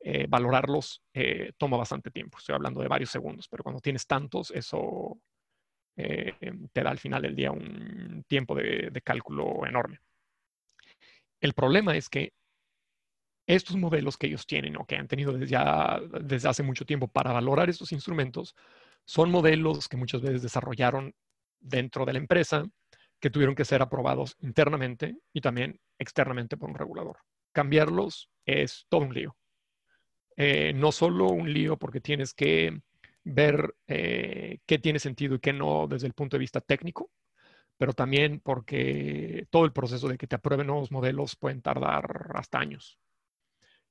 [0.00, 2.38] eh, valorarlos eh, toma bastante tiempo.
[2.38, 5.18] Estoy hablando de varios segundos, pero cuando tienes tantos, eso
[5.96, 6.34] eh,
[6.72, 9.98] te da al final del día un tiempo de cálculo enorme.
[11.40, 12.32] El problema es que
[13.46, 17.08] estos modelos que ellos tienen o que han tenido desde, ya, desde hace mucho tiempo
[17.08, 18.54] para valorar estos instrumentos
[19.04, 21.14] son modelos que muchas veces desarrollaron
[21.60, 22.64] dentro de la empresa,
[23.20, 27.18] que tuvieron que ser aprobados internamente y también externamente por un regulador.
[27.52, 29.36] Cambiarlos es todo un lío.
[30.36, 32.78] Eh, no solo un lío porque tienes que
[33.24, 37.10] ver eh, qué tiene sentido y qué no desde el punto de vista técnico,
[37.78, 42.58] pero también porque todo el proceso de que te aprueben nuevos modelos pueden tardar hasta
[42.58, 42.98] años.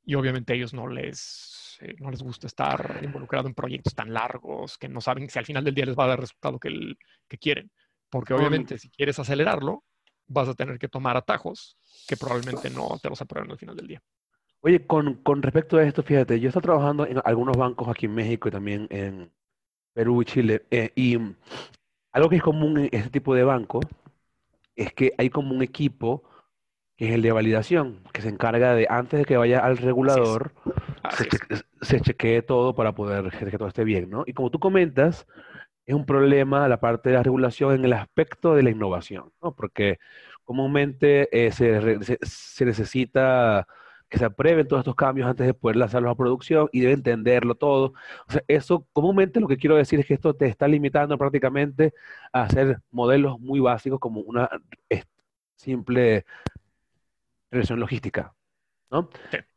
[0.05, 4.13] Y obviamente a ellos no les, eh, no les gusta estar involucrado en proyectos tan
[4.13, 6.59] largos que no saben si al final del día les va a dar el resultado
[6.59, 7.71] que, el, que quieren.
[8.09, 9.83] Porque obviamente si quieres acelerarlo,
[10.27, 13.87] vas a tener que tomar atajos que probablemente no te los aprueben al final del
[13.87, 14.01] día.
[14.61, 18.15] Oye, con, con respecto a esto, fíjate, yo estoy trabajando en algunos bancos aquí en
[18.15, 19.31] México y también en
[19.93, 20.65] Perú y Chile.
[20.71, 21.17] Eh, y
[22.11, 23.79] algo que es común en este tipo de banco
[24.75, 26.23] es que hay como un equipo
[26.97, 30.53] que es el de validación, que se encarga de, antes de que vaya al regulador,
[31.17, 31.27] se,
[31.81, 34.23] se, chequee todo para poder que todo esté bien, ¿no?
[34.25, 35.27] Y como tú comentas,
[35.85, 39.53] es un problema la parte de la regulación en el aspecto de la innovación, ¿no?
[39.53, 39.99] Porque
[40.45, 43.67] comúnmente eh, se, se, necesita
[44.09, 47.55] que se aprueben todos estos cambios antes de poder lanzarlos a producción y debe entenderlo
[47.55, 47.93] todo.
[48.27, 51.93] O sea, eso comúnmente lo que quiero decir es que esto te está limitando prácticamente
[52.31, 54.49] a hacer modelos muy básicos como una
[55.55, 56.25] simple
[57.51, 58.35] relación logística,
[58.91, 59.09] ¿no?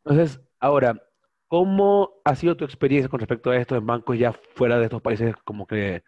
[0.05, 1.01] Entonces, ahora,
[1.47, 5.03] ¿cómo ha sido tu experiencia con respecto a esto en bancos ya fuera de estos
[5.03, 6.03] países como que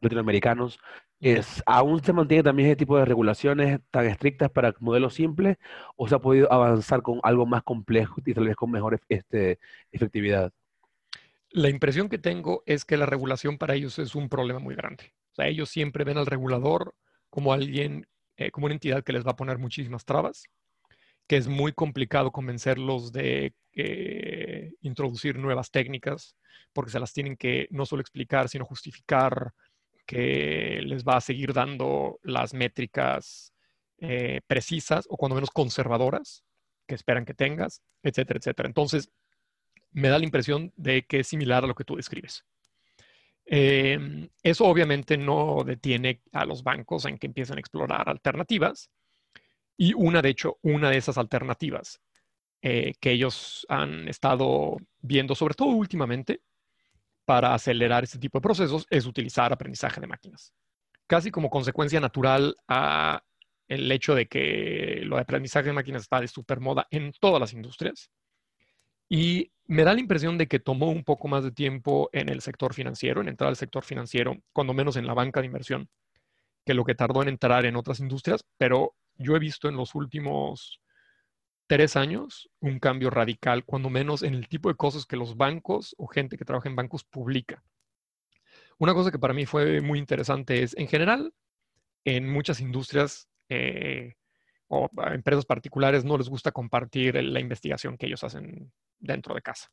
[0.00, 0.78] latinoamericanos?
[1.20, 5.56] ¿Es, ¿Aún se mantiene también ese tipo de regulaciones tan estrictas para modelos simples
[5.96, 9.60] o se ha podido avanzar con algo más complejo y tal vez con mejor este,
[9.92, 10.52] efectividad?
[11.50, 15.14] La impresión que tengo es que la regulación para ellos es un problema muy grande.
[15.30, 16.94] O sea, ellos siempre ven al regulador
[17.30, 20.44] como alguien, eh, como una entidad que les va a poner muchísimas trabas
[21.26, 23.54] que es muy complicado convencerlos de
[24.82, 26.36] introducir nuevas técnicas,
[26.72, 29.52] porque se las tienen que no solo explicar, sino justificar
[30.06, 33.52] que les va a seguir dando las métricas
[33.98, 36.44] eh, precisas o cuando menos conservadoras
[36.86, 38.66] que esperan que tengas, etcétera, etcétera.
[38.66, 39.10] Entonces,
[39.92, 42.44] me da la impresión de que es similar a lo que tú describes.
[43.44, 48.90] Em, eso obviamente no detiene a los bancos en que empiecen a explorar alternativas,
[49.76, 52.00] y una, de hecho, una de esas alternativas
[52.62, 56.42] eh, que ellos han estado viendo, sobre todo últimamente,
[57.24, 60.52] para acelerar este tipo de procesos, es utilizar aprendizaje de máquinas.
[61.06, 63.22] Casi como consecuencia natural a
[63.68, 67.40] el hecho de que lo de aprendizaje de máquinas está de super moda en todas
[67.40, 68.10] las industrias.
[69.08, 72.42] Y me da la impresión de que tomó un poco más de tiempo en el
[72.42, 75.88] sector financiero, en entrar al sector financiero, cuando menos en la banca de inversión,
[76.64, 79.94] que lo que tardó en entrar en otras industrias, pero yo he visto en los
[79.94, 80.80] últimos
[81.66, 85.94] tres años un cambio radical, cuando menos en el tipo de cosas que los bancos
[85.98, 87.64] o gente que trabaja en bancos publica.
[88.78, 91.32] Una cosa que para mí fue muy interesante es, en general,
[92.04, 94.14] en muchas industrias eh,
[94.68, 99.70] o empresas particulares no les gusta compartir la investigación que ellos hacen dentro de casa.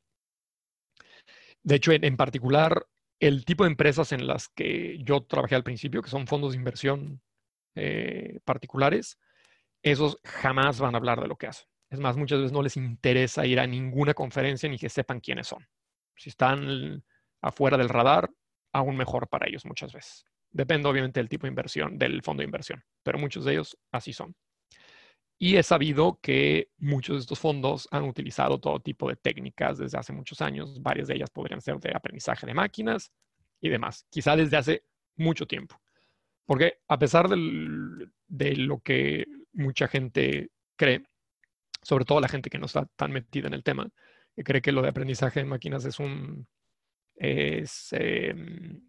[1.63, 2.85] De hecho, en, particular,
[3.19, 6.57] el tipo de empresas en las que yo trabajé al principio, que son fondos de
[6.57, 7.21] inversión
[7.75, 9.17] eh, particulares,
[9.81, 11.67] esos jamás van a hablar de lo que hacen.
[11.89, 15.47] Es más, muchas veces no les interesa ir a ninguna conferencia ni que sepan quiénes
[15.47, 15.67] son.
[16.15, 17.03] Si están
[17.41, 18.29] afuera del radar,
[18.73, 20.25] aún mejor para ellos muchas veces.
[20.51, 24.13] Depende obviamente del tipo de inversión, del fondo de inversión, pero muchos de ellos así
[24.13, 24.35] son.
[25.41, 29.97] Y he sabido que muchos de estos fondos han utilizado todo tipo de técnicas desde
[29.97, 30.81] hace muchos años.
[30.81, 33.11] Varias de ellas podrían ser de aprendizaje de máquinas
[33.61, 34.83] y demás, quizá desde hace
[35.15, 35.79] mucho tiempo.
[36.45, 39.25] Porque a pesar de lo que
[39.59, 41.03] mucha gente cree,
[41.81, 43.89] sobre todo la gente que no está tan metida en el tema,
[44.35, 46.47] que cree que lo de aprendizaje de máquinas es un...
[47.15, 48.81] Em,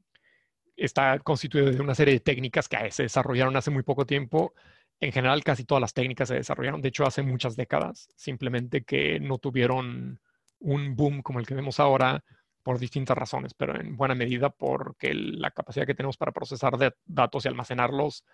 [0.77, 4.55] está constituido de una serie de técnicas que se desarrollaron hace muy poco tiempo.
[5.01, 9.19] En general, casi todas las técnicas se desarrollaron, de hecho, hace muchas décadas, simplemente que
[9.21, 10.21] no tuvieron
[10.61, 12.23] un boom como el que vemos ahora
[12.63, 16.75] por distintas razones, pero en buena medida porque la capacidad que tenemos para procesar
[17.07, 18.25] datos y almacenarlos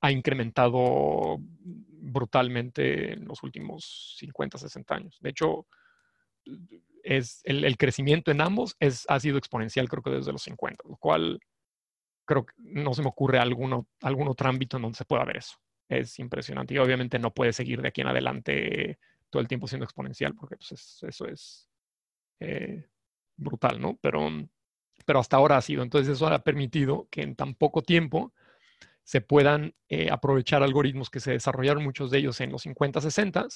[0.00, 5.18] ha incrementado brutalmente en los últimos 50, 60 años.
[5.20, 5.66] De hecho,
[7.02, 10.96] es, el, crecimiento en ambos es, ha sido exponencial, creo que desde los 50, lo
[10.96, 11.40] cual
[12.24, 15.38] creo que no se me ocurre algún, algún otro ámbito en donde se pueda ver
[15.38, 15.56] eso.
[15.88, 18.98] es impresionante y obviamente no puede seguir de aquí en adelante
[19.30, 21.68] todo el tiempo siendo exponencial porque pues, eso es
[22.40, 22.86] eh,
[23.36, 23.98] brutal, ¿no?
[24.00, 24.28] Pero,
[25.04, 25.82] pero hasta ahora ha sido.
[25.82, 28.32] Entonces eso ha permitido que en tan poco tiempo
[29.04, 33.46] se puedan eh, aprovechar algoritmos que se desarrollaron muchos de ellos en los 50, 60,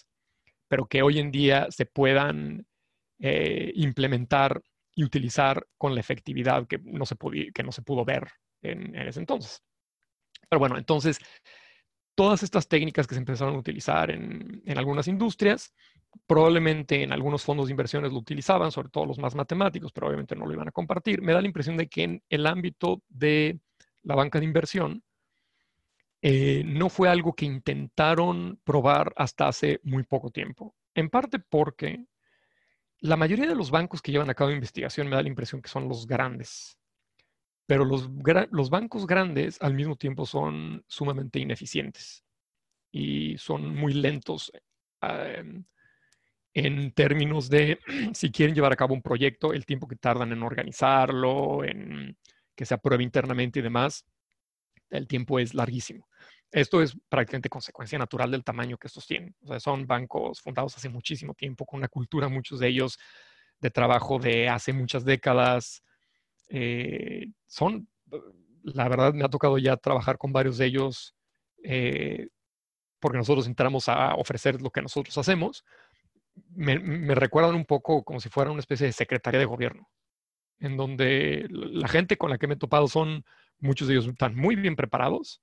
[0.69, 2.67] pero que hoy en día se puedan
[3.19, 4.63] eh, implementar
[4.95, 7.17] y utilizar con la efectividad que no se,
[7.55, 8.29] que no se pudo ver
[8.63, 9.63] en, ese entonces.
[10.49, 11.19] Pero bueno, entonces,
[12.15, 15.73] todas estas técnicas que se empezaron a utilizar en, en, algunas industrias,
[16.27, 20.37] probablemente en algunos fondos de inversiones lo utilizaban, sobre todo los más matemáticos, pero obviamente
[20.37, 21.23] no lo iban a compartir.
[21.23, 23.61] Me da la impresión de que en el ámbito de
[24.03, 25.03] la banca de inversión,
[26.21, 30.75] eh, no fue algo que intentaron probar hasta hace muy poco tiempo.
[30.95, 32.05] En parte porque
[33.01, 35.69] la mayoría de los bancos que llevan a cabo investigación me da la impresión que
[35.69, 36.77] son los grandes.
[37.67, 42.25] Pero los, bancos grandes al mismo tiempo son sumamente ineficientes
[42.91, 44.51] y son muy lentos
[45.03, 45.65] em,
[46.55, 47.79] en términos de
[48.15, 52.17] si quieren llevar a cabo un proyecto, el tiempo que tardan en organizarlo, en
[52.57, 54.05] que se apruebe internamente y demás,
[54.91, 56.09] el tiempo es larguísimo.
[56.51, 59.35] Esto es prácticamente consecuencia natural del tamaño que estos tienen.
[59.43, 62.99] O sea, son bancos fundados hace muchísimo tiempo, con una cultura, muchos de ellos,
[63.61, 65.83] de trabajo de hace muchas décadas.
[66.49, 67.89] Eh, son,
[68.63, 71.15] la verdad, me ha tocado ya trabajar con varios de ellos
[71.63, 72.29] eh,
[73.01, 75.65] porque nosotros entramos a ofrecer lo que nosotros hacemos.
[76.51, 79.89] Me, me, recuerdan un poco como si fuera una especie de secretaría de gobierno,
[80.61, 83.25] en donde la gente con la que me he topado son,
[83.61, 85.43] muchos de ellos están muy bien preparados,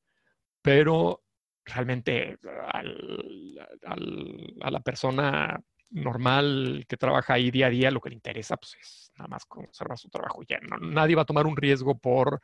[0.61, 1.23] pero
[1.65, 2.37] realmente
[2.71, 8.75] a la persona normal que trabaja ahí día a día, lo que le interesa pues,
[8.79, 10.43] es nada más conservar su trabajo.
[10.43, 12.41] Ya nadie va a tomar un riesgo por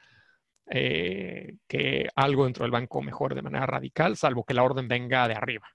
[0.67, 5.27] eh, que algo dentro del banco mejore de manera radical, salvo que la orden venga
[5.27, 5.67] de arriba,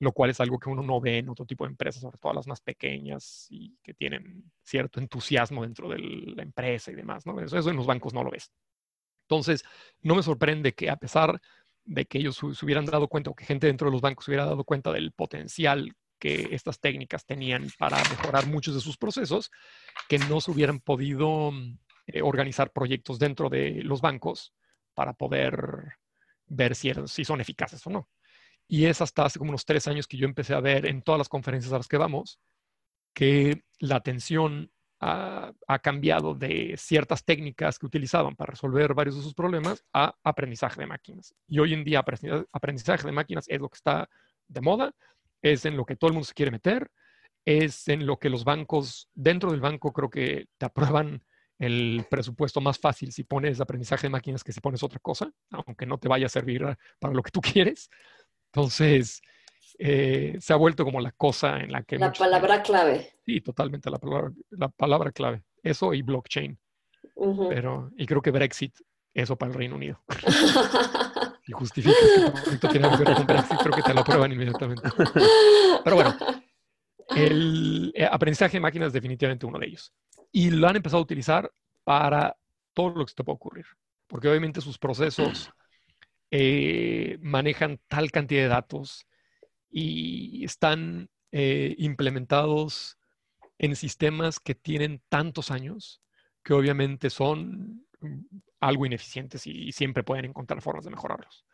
[0.00, 2.32] lo cual es algo que uno no ve en otro tipo de empresas, sobre todo
[2.32, 7.26] las más pequeñas y que tienen cierto entusiasmo dentro de la empresa y demás.
[7.26, 7.40] ¿no?
[7.40, 8.52] Eso, eso en los bancos no lo ves.
[9.28, 9.62] Entonces,
[10.00, 11.38] no me sorprende que a pesar
[11.84, 14.30] de que ellos se hubieran dado cuenta o que gente dentro de los bancos se
[14.30, 19.50] hubiera dado cuenta del potencial que estas técnicas tenían para mejorar muchos de sus procesos,
[20.08, 21.52] que no se hubieran podido
[22.06, 24.54] eh, organizar proyectos dentro de los bancos
[24.94, 25.98] para poder
[26.46, 28.08] ver si, si son eficaces o no.
[28.66, 31.18] Y es hasta hace como unos tres años que yo empecé a ver en todas
[31.18, 32.40] las conferencias a las que vamos
[33.14, 39.34] que la atención ha, cambiado de ciertas técnicas que utilizaban para resolver varios de sus
[39.34, 41.34] problemas a aprendizaje de máquinas.
[41.46, 42.04] Y hoy en día
[42.52, 44.08] aprendizaje de máquinas es lo que está
[44.48, 44.92] de moda,
[45.42, 46.90] es en lo que todo el mundo se quiere meter,
[47.44, 51.22] es en lo que los bancos, dentro del banco creo que te aprueban
[51.58, 55.86] el presupuesto más fácil si pones aprendizaje de máquinas que si pones otra cosa, aunque
[55.86, 56.64] no te vaya a servir
[56.98, 57.88] para lo que tú quieres.
[58.52, 59.20] Entonces,
[59.78, 61.98] eh, se ha vuelto como la cosa en la que...
[61.98, 63.12] La palabra clave.
[63.24, 65.44] Sí, totalmente la palabra, la palabra clave.
[65.62, 66.58] Eso y blockchain.
[67.48, 68.76] Pero, y creo que Brexit,
[69.14, 70.02] eso para el Reino Unido.
[71.46, 71.96] y justifica
[72.44, 74.88] que esto tiene que ver con Brexit, creo que te lo aprueban inmediatamente.
[75.84, 76.16] Pero bueno,
[77.16, 79.92] el eh, aprendizaje de máquinas es definitivamente uno de ellos.
[80.32, 81.50] Y lo han empezado a utilizar
[81.84, 82.36] para
[82.74, 83.66] todo lo que se te puede ocurrir.
[84.06, 85.50] Porque obviamente sus procesos
[86.30, 89.07] eh, manejan tal cantidad de datos
[89.70, 92.98] y están eh, implementados
[93.58, 96.00] en sistemas que tienen tantos años
[96.42, 98.20] que obviamente son mm,
[98.60, 101.44] algo ineficientes y siempre pueden encontrar formas de mejorarlos.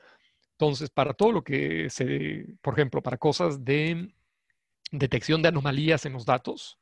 [0.52, 4.14] Entonces, para todo lo que se, por ejemplo, para cosas de
[4.92, 6.78] detección de anomalías en los datos,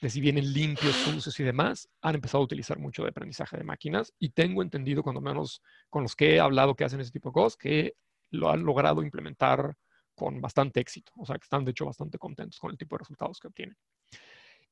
[0.00, 3.64] de si vienen limpios, sucios y demás, han empezado a utilizar mucho de aprendizaje de
[3.64, 7.30] máquinas y tengo entendido, cuando menos con los que he hablado que hacen ese tipo
[7.30, 7.96] de cosas, que
[8.30, 9.76] lo han logrado implementar
[10.20, 12.98] con bastante éxito, o sea, que están de hecho bastante contentos con el tipo de
[12.98, 13.74] resultados que obtienen.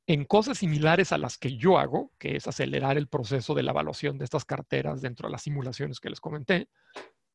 [0.06, 3.70] En cosas similares a las que yo hago, que es acelerar el proceso de la
[3.70, 6.68] evaluación de estas carteras dentro de las simulaciones que les comenté,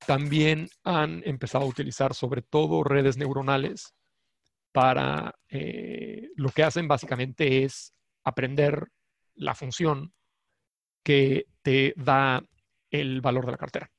[0.06, 3.96] también han empezado a utilizar sobre todo redes neuronales
[4.72, 8.90] para eh, lo que hacen básicamente es aprender
[9.34, 10.14] la función
[11.02, 12.44] que te da
[12.92, 13.93] el valor de la cartera.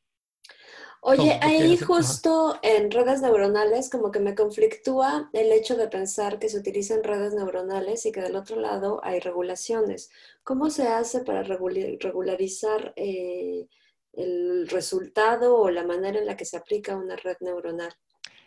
[1.06, 6.48] Oye, ahí justo en redes neuronales como que me conflictúa el hecho de pensar que
[6.48, 10.08] se utilizan redes neuronales y que del otro lado hay regulaciones.
[10.44, 13.66] ¿Cómo se hace para regularizar eh,
[14.14, 17.92] el resultado o la manera en la que se aplica una red neuronal?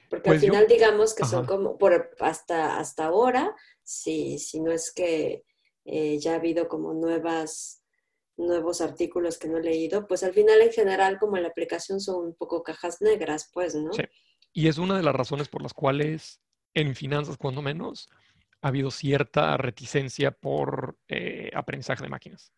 [0.09, 4.71] Porque al pues final digamos que son como, por, hasta, hasta ahora, si, si no
[4.71, 5.43] es que
[5.85, 7.76] eh, ya ha habido como nuevas
[8.37, 12.27] nuevos artículos que no he leído, pues al final en general como la aplicación son
[12.27, 13.91] un poco cajas negras, pues, ¿no?
[13.93, 14.03] Sí.
[14.53, 16.41] Y es una de las razones por las cuales
[16.73, 18.09] en finanzas, cuando menos,
[18.61, 22.53] ha habido cierta reticencia por eh, aprendizaje de máquinas.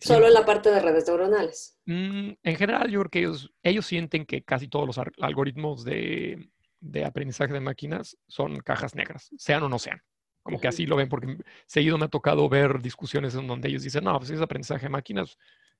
[0.00, 1.78] Solo en la parte de redes neuronales.
[1.86, 6.50] Mm, en general, yo creo que ellos, ellos sienten que casi todos los algoritmos de,
[6.80, 10.00] de, aprendizaje de máquinas son cajas negras, sean o no sean.
[10.42, 11.36] Como que así lo ven, porque
[11.66, 14.90] seguido me ha tocado ver discusiones en donde ellos dicen, no, pues es aprendizaje de
[14.90, 15.36] máquinas,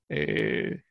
[0.09, 0.83] eh,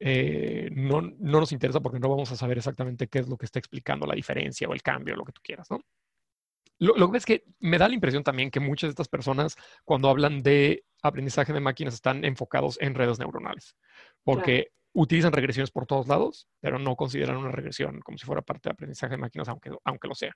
[0.00, 3.46] eh, no, no, nos interesa porque no vamos a saber exactamente qué es lo que
[3.46, 5.80] está explicando la diferencia o el cambio, lo que tú quieras, ¿no?
[6.78, 9.56] Lo, lo que es que me da la impresión también que muchas de estas personas,
[9.84, 13.76] cuando hablan de aprendizaje de máquinas, están enfocados en redes neuronales,
[14.24, 18.68] porque utilizan regresiones por todos lados, pero no consideran una regresión como si fuera parte
[18.68, 20.34] de aprendizaje de máquinas, aunque, aunque lo sea.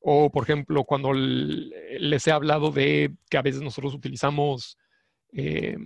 [0.00, 4.78] O, por ejemplo, cuando les he hablado de que a veces nosotros utilizamos,
[5.32, 5.76] eh,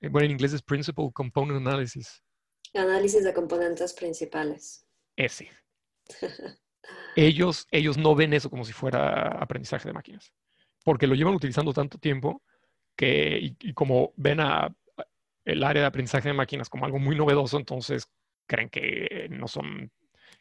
[0.00, 2.22] bueno, en inglés es Principal Component Analysis.
[2.74, 4.86] Análisis de componentes principales.
[5.16, 5.50] Ese.
[7.16, 10.32] ellos, ellos no ven eso como si fuera aprendizaje de máquinas,
[10.84, 12.42] porque lo llevan utilizando tanto tiempo
[12.96, 14.74] que, y, como ven a,
[15.44, 18.08] el área de aprendizaje de máquinas como algo muy novedoso, entonces
[18.46, 19.90] creen que no son...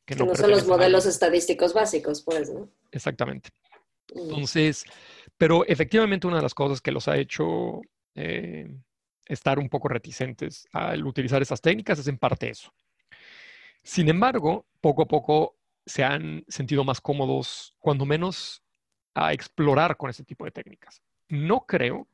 [0.05, 2.69] Que no, son los modelos estadísticos básicos, pues, ¿no?
[2.91, 3.49] Exactamente.
[4.13, 4.19] Mm.
[4.19, 4.85] Entonces,
[5.37, 7.81] pero efectivamente una de las cosas que los ha hecho
[8.15, 8.69] eh,
[9.25, 12.73] estar un poco reticentes al utilizar esas técnicas es en parte eso.
[13.83, 18.61] Sin embargo, poco a poco se han sentido más cómodos, cuando menos,
[19.13, 21.01] a explorar con ese tipo de técnicas.
[21.27, 22.07] No creo,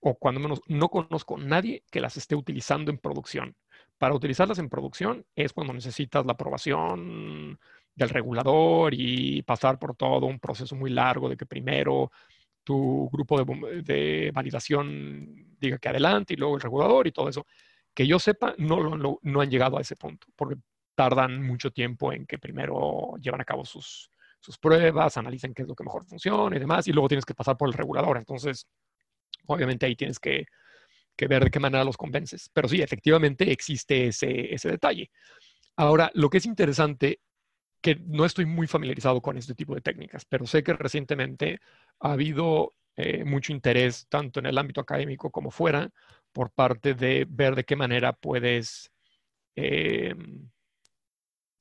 [0.00, 3.56] o cuando menos no conozco a nadie que las esté utilizando en producción.
[4.00, 7.60] Para utilizarlas en producción es cuando necesitas la aprobación
[7.94, 12.10] del regulador y pasar por todo un proceso muy largo de que primero
[12.64, 17.46] tu grupo de, validación diga que adelante y luego el regulador y todo eso.
[17.92, 20.56] Que yo sepa, no, no, no han llegado a ese punto, porque
[20.94, 25.68] tardan mucho tiempo en que primero llevan a cabo sus, sus pruebas, analicen qué es
[25.68, 28.16] lo que mejor funciona y demás, y luego tienes que pasar por el regulador.
[28.16, 28.66] Entonces,
[29.44, 30.46] obviamente ahí tienes que,
[31.20, 32.50] que ver de qué manera los convences.
[32.54, 35.10] Pero sí, efectivamente existe ese, ese detalle.
[35.76, 37.20] Ahora, lo que es interesante,
[37.82, 41.60] que no estoy muy familiarizado con este tipo de técnicas, pero sé que recientemente
[42.00, 45.90] ha habido eh, mucho interés, tanto en el ámbito académico como fuera,
[46.32, 48.90] por parte de ver de qué manera puedes
[49.56, 50.14] eh,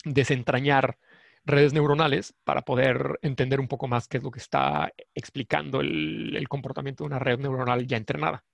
[0.06, 0.98] desentrañar
[1.44, 6.48] redes neuronales para poder entender un poco más qué es lo que está explicando el,
[6.48, 8.46] comportamiento de una red neuronal ya entrenada.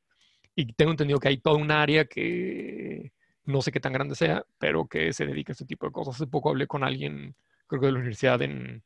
[0.55, 3.11] Y tengo entendido que hay toda un área que
[3.43, 6.15] no sé qué tan grande sea, pero que se dedica a este tipo de cosas.
[6.15, 7.35] Hace poco hablé con alguien,
[7.67, 8.83] creo que de la universidad en,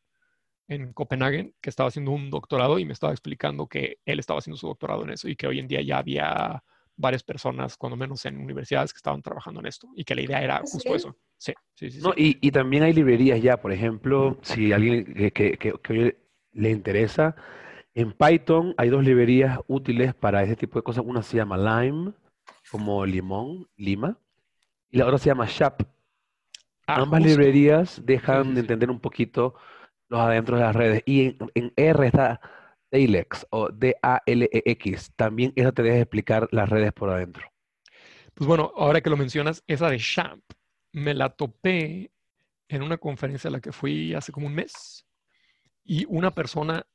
[0.68, 4.58] en Copenhague, que estaba haciendo un doctorado y me estaba explicando que él estaba haciendo
[4.58, 6.64] su doctorado en eso y que hoy en día ya había
[6.96, 10.44] varias personas, cuando menos en universidades, que estaban trabajando en esto y que la idea
[10.44, 11.16] era justo eso.
[11.38, 12.02] Sí, sí, sí.
[12.18, 16.18] y, y, también hay librerías ya, por ejemplo, si alguien que, que, que,
[16.52, 17.36] le interesa,
[17.94, 21.04] en Python hay dos librerías útiles para ese tipo de cosas.
[21.06, 22.14] Una se llama Lime,
[22.72, 24.18] como limón, lima,
[24.90, 25.82] y la otra se llama Shap.
[26.88, 29.56] Ah, Ambas librerías dejan de entender un poquito
[30.08, 31.04] los adentros de las redes.
[31.06, 32.42] Y en, en R está
[32.92, 35.12] Dalex o D-A-L-E-X.
[35.16, 37.44] También eso te deja explicar las redes por adentro.
[38.34, 40.40] Pues bueno, ahora que lo mencionas, esa de Shap
[40.92, 42.12] me la topé
[42.68, 45.06] en una conferencia a la que fui hace como un mes
[45.84, 46.86] y una persona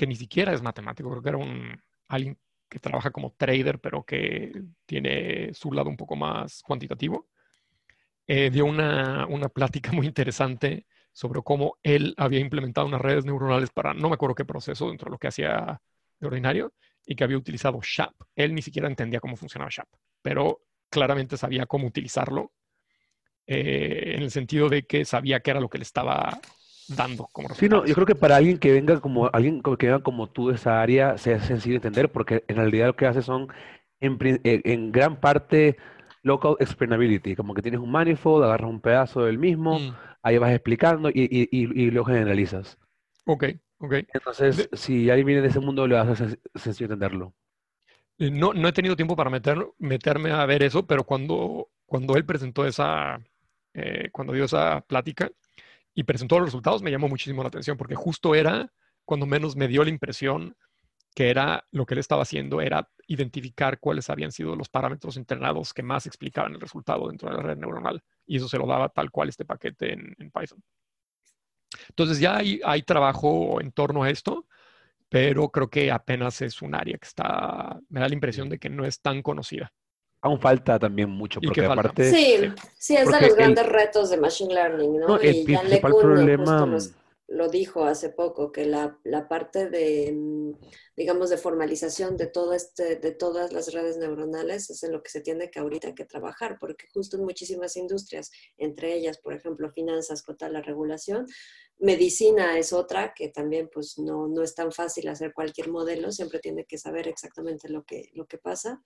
[0.00, 1.78] que ni siquiera es matemático, creo que era un,
[2.08, 2.38] alguien
[2.70, 4.50] que trabaja como trader, pero que
[4.86, 7.28] tiene su lado un poco más cuantitativo,
[8.26, 13.68] eh, dio una, una plática muy interesante sobre cómo él había implementado unas redes neuronales
[13.68, 15.82] para, no me acuerdo qué proceso dentro de lo que hacía
[16.18, 16.72] de ordinario,
[17.04, 18.14] y que había utilizado SHAP.
[18.34, 19.88] Él ni siquiera entendía cómo funcionaba SHAP,
[20.22, 22.52] pero claramente sabía cómo utilizarlo
[23.46, 26.40] eh, en el sentido de que sabía que era lo que le estaba
[26.96, 30.02] dando como Sí, no, yo creo que para alguien que venga como alguien que venga
[30.02, 33.48] como tú de esa área sea sencillo entender porque en realidad lo que hace son
[34.00, 35.76] en, eh, en gran parte
[36.22, 39.94] local explainability, como que tienes un manifold, agarras un pedazo del mismo, mm.
[40.22, 42.78] ahí vas explicando y, y, y, lo generalizas.
[43.26, 43.44] Ok,
[43.78, 43.94] ok.
[44.12, 47.34] Entonces, si alguien viene de ese mundo, le hacer sencillo entenderlo.
[48.18, 52.16] Eh, no, no he tenido tiempo para meter, meterme a ver eso, pero cuando, cuando
[52.16, 53.20] él presentó esa,
[53.72, 55.30] eh, cuando dio esa plática
[55.94, 58.72] y presentó los resultados, me llamó muchísimo la atención porque justo era
[59.04, 60.56] cuando menos me dio la impresión
[61.14, 65.74] que era lo que él estaba haciendo, era identificar cuáles habían sido los parámetros entrenados
[65.74, 68.00] que más explicaban el resultado dentro de la red neuronal.
[68.26, 70.62] Y eso se lo daba tal cual este paquete en, Python.
[71.88, 74.46] Entonces ya hay, hay, trabajo en torno a esto
[75.10, 78.70] pero creo que apenas es un área que está, me da la impresión de que
[78.70, 79.72] no es tan conocida.
[80.22, 82.10] Aún falta también mucho, porque aparte...
[82.10, 82.36] Sí,
[82.76, 85.08] sí, es de los grandes retos de Machine Learning, ¿no?
[85.08, 86.66] no el principal problema
[87.30, 88.98] lo dijo hace poco, que la,
[89.28, 90.52] parte de, mm,
[90.96, 95.10] digamos, de formalización de, todo este, de todas las redes neuronales es en lo que
[95.10, 99.70] se tiene que ahorita que trabajar, porque justo en muchísimas industrias, entre ellas, por ejemplo,
[99.70, 101.26] finanzas, con la regulación,
[101.78, 106.40] medicina es otra, que también pues no, no es tan fácil hacer cualquier modelo, siempre
[106.40, 108.82] tiene que saber exactamente lo que, lo que pasa,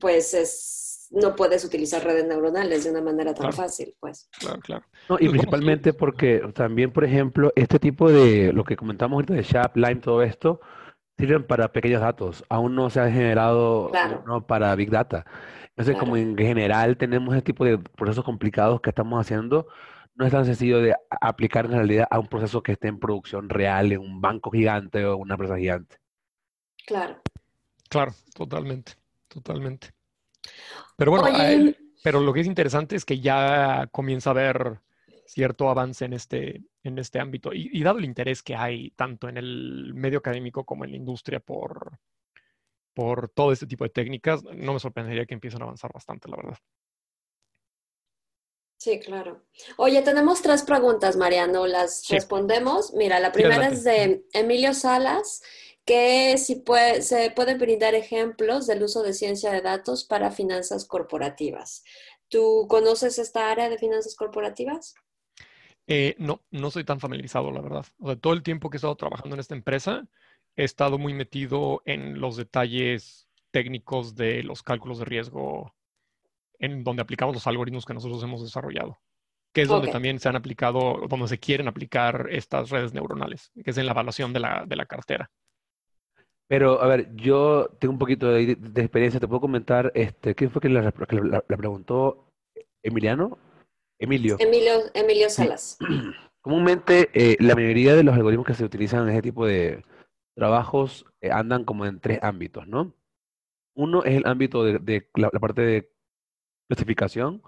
[0.00, 0.82] pues es
[1.12, 4.28] no puedes utilizar redes neuronales de una manera tan fácil, pues.
[4.38, 4.84] Claro, claro.
[5.20, 9.76] y principalmente porque también, por ejemplo, este tipo de, lo que comentamos ahorita de SHAP,
[9.76, 10.60] Lime, todo esto,
[11.18, 12.44] sirven para pequeños datos.
[12.48, 13.92] Aún no se ha generado
[14.26, 14.46] ¿no?
[14.46, 15.26] para Big Data.
[15.76, 19.66] Entonces, como en general tenemos este tipo de procesos complicados que estamos haciendo,
[20.14, 23.48] no es tan sencillo de aplicar en realidad a un proceso que esté en producción
[23.48, 25.96] real, en un banco gigante o una empresa gigante.
[26.86, 27.16] Claro.
[27.88, 28.92] Claro, totalmente,
[29.32, 29.90] totalmente.
[30.96, 31.28] Pero bueno,
[32.02, 34.80] pero lo que es interesante es que ya comienza a haber
[35.26, 37.52] cierto avance en este, en este ámbito.
[37.52, 41.40] Y, dado el interés que hay tanto en el medio académico como en la industria
[41.40, 41.98] por,
[42.92, 46.36] por todo este tipo de técnicas, no me sorprendería que empiecen a avanzar bastante, la
[46.36, 46.58] verdad.
[48.82, 49.40] Sí, claro.
[49.76, 51.68] Oye, tenemos tres preguntas, Mariano.
[51.68, 52.92] Las respondemos.
[52.94, 55.40] Mira, la primera es de Emilio Salas
[55.84, 60.84] que si puede, se pueden brindar ejemplos del uso de ciencia de datos para finanzas
[60.84, 61.84] corporativas.
[62.26, 64.96] ¿Tú conoces esta área de finanzas corporativas?
[65.86, 67.86] Eh, no, no soy tan familiarizado, la verdad.
[68.00, 70.08] O sea, todo el tiempo que he estado trabajando en esta empresa,
[70.56, 75.72] he estado muy metido en los detalles técnicos de los cálculos de riesgo
[76.62, 78.98] en donde aplicamos los algoritmos que nosotros hemos desarrollado,
[79.52, 83.70] que es donde también se han aplicado, donde se quieren aplicar estas redes neuronales, que
[83.70, 85.30] es en la evaluación de la, de la cartera.
[86.48, 89.18] Pero, a ver, yo tengo un poquito de, experiencia.
[89.18, 92.28] ¿Te puedo comentar este, quién fue que la, preguntó?
[92.82, 93.38] ¿Emiliano?
[93.98, 94.36] Emilio.
[94.38, 95.78] Emilio, Emilio Salas.
[96.42, 99.82] Comúnmente, eh, la mayoría de los algoritmos que se utilizan en ese tipo de
[100.36, 102.94] trabajos eh, andan como en tres ámbitos, ¿no?
[103.74, 105.91] Uno es el ámbito de, la, parte de
[106.74, 107.42] clasificación,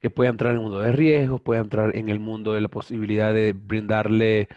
[0.00, 2.68] que puede entrar en el mundo de riesgos, puede entrar en el mundo de la
[2.68, 4.48] posibilidad de brindarle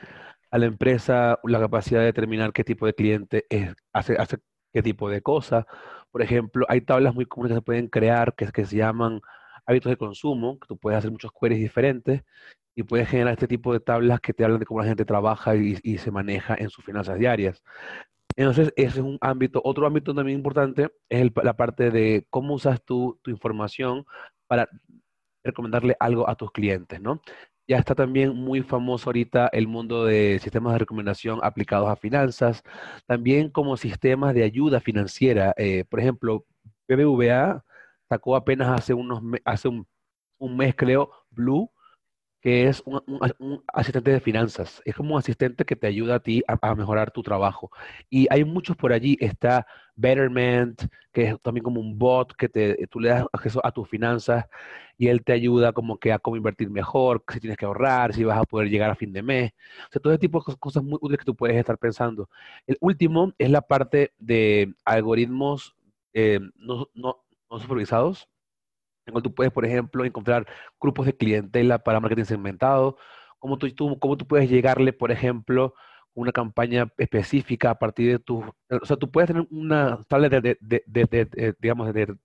[0.51, 4.15] a la empresa la capacidad de determinar qué tipo de cliente es, hace,
[4.71, 5.65] qué tipo de cosa.
[6.11, 9.21] Por ejemplo, hay tablas muy comunes que se pueden crear que, se llaman
[9.65, 12.23] hábitos de consumo, que tú puedes hacer muchos queries diferentes
[12.75, 15.55] y puedes generar este tipo de tablas que te hablan de cómo la gente trabaja
[15.55, 17.63] y se maneja en sus finanzas diarias.
[18.35, 19.61] Entonces, ese es un ámbito.
[19.63, 24.05] Otro ámbito también importante es la parte de cómo usas tu información
[24.47, 24.69] para
[25.43, 27.21] recomendarle algo a tus clientes, ¿no?
[27.67, 32.61] Ya está también muy famoso ahorita el mundo de sistemas de recomendación aplicados a finanzas,
[33.07, 35.53] también como sistemas de ayuda financiera.
[35.57, 36.45] Eh, por ejemplo,
[36.89, 37.63] BBVA
[38.09, 39.87] sacó apenas hace, unos, hace un,
[40.37, 41.71] un mes, creo, Blue,
[42.43, 44.81] que es un, asistente de finanzas.
[44.83, 47.71] Es como un asistente que te ayuda a ti a, mejorar tu trabajo.
[48.09, 49.17] Y hay muchos por allí.
[49.21, 49.65] Está
[49.95, 50.83] Betterment,
[51.13, 54.45] que es también como un bot que te, tú le das acceso a tus finanzas
[54.97, 58.25] y él te ayuda como que a cómo invertir mejor, si tienes que ahorrar, si
[58.25, 59.53] vas a poder llegar a fin de mes.
[59.87, 62.29] O sea, todo ese tipo de cosas muy útiles que tú puedes estar pensando.
[62.67, 65.75] El último es la parte de algoritmos
[66.13, 68.27] eh, no, no, no supervisados
[69.05, 70.47] en tú puedes, por ejemplo, encontrar
[70.79, 72.97] grupos de clientela para marketing segmentado,
[73.39, 75.73] cómo tú, tú, cómo tú puedes llegarle, por ejemplo,
[76.13, 78.43] una campaña específica a partir de tu...
[78.69, 82.15] O sea, tú puedes tener una tabla de, de, de, digamos, de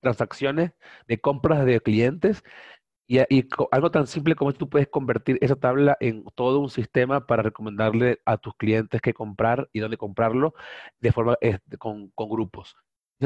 [0.00, 0.72] transacciones,
[1.08, 2.42] de compras de clientes,
[3.06, 7.26] y, y, algo tan simple como tú puedes convertir esa tabla en todo un sistema
[7.26, 10.54] para recomendarle a tus clientes qué comprar y dónde comprarlo
[11.00, 12.76] de forma este, con, con grupos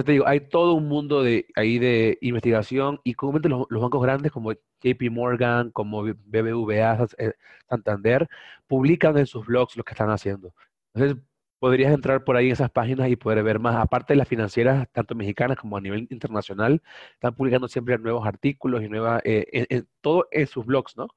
[0.04, 4.32] te digo, hay todo un mundo de, ahí de investigación y comúnmente los, bancos grandes
[4.32, 7.32] como JP Morgan, como BBVA, eh,
[7.68, 8.28] Santander,
[8.66, 10.54] publican en sus blogs lo que están haciendo.
[10.94, 11.22] Entonces,
[11.58, 13.76] podrías entrar por ahí en esas páginas y poder ver más.
[13.76, 16.82] Aparte de las financieras, tanto mexicanas como a nivel internacional,
[17.14, 21.08] están publicando siempre nuevos artículos y nuevas, eh, todo en sus blogs, ¿no?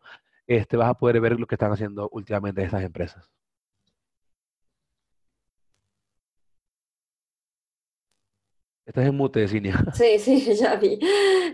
[0.47, 3.29] Este, vas a poder ver lo que están haciendo últimamente esas empresas.
[8.89, 9.85] Estás en mute, Cinia.
[9.93, 10.97] Sí, sí, ya vi.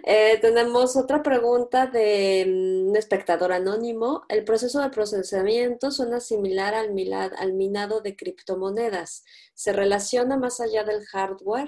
[0.06, 4.24] Eh, tenemos otra pregunta de un espectador anónimo.
[4.30, 6.94] El proceso de procesamiento suena similar al,
[7.38, 9.26] al minado de criptomonedas.
[9.54, 11.68] ¿Se relaciona más allá del hardware?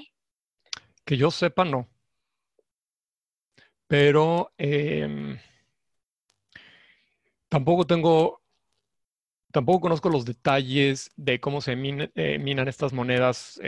[1.04, 1.90] Que yo sepa, no.
[3.88, 5.38] Pero em,
[7.50, 8.42] tampoco tengo
[9.52, 13.60] tampoco conozco los detalles de cómo se eh, minan estas monedas.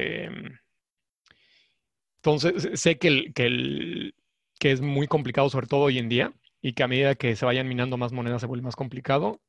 [2.23, 4.13] Entonces, sé que, que,
[4.59, 7.45] que es muy complicado, sobre todo hoy en día, y que a medida que se
[7.45, 9.39] vayan minando más monedas se vuelve más complicado,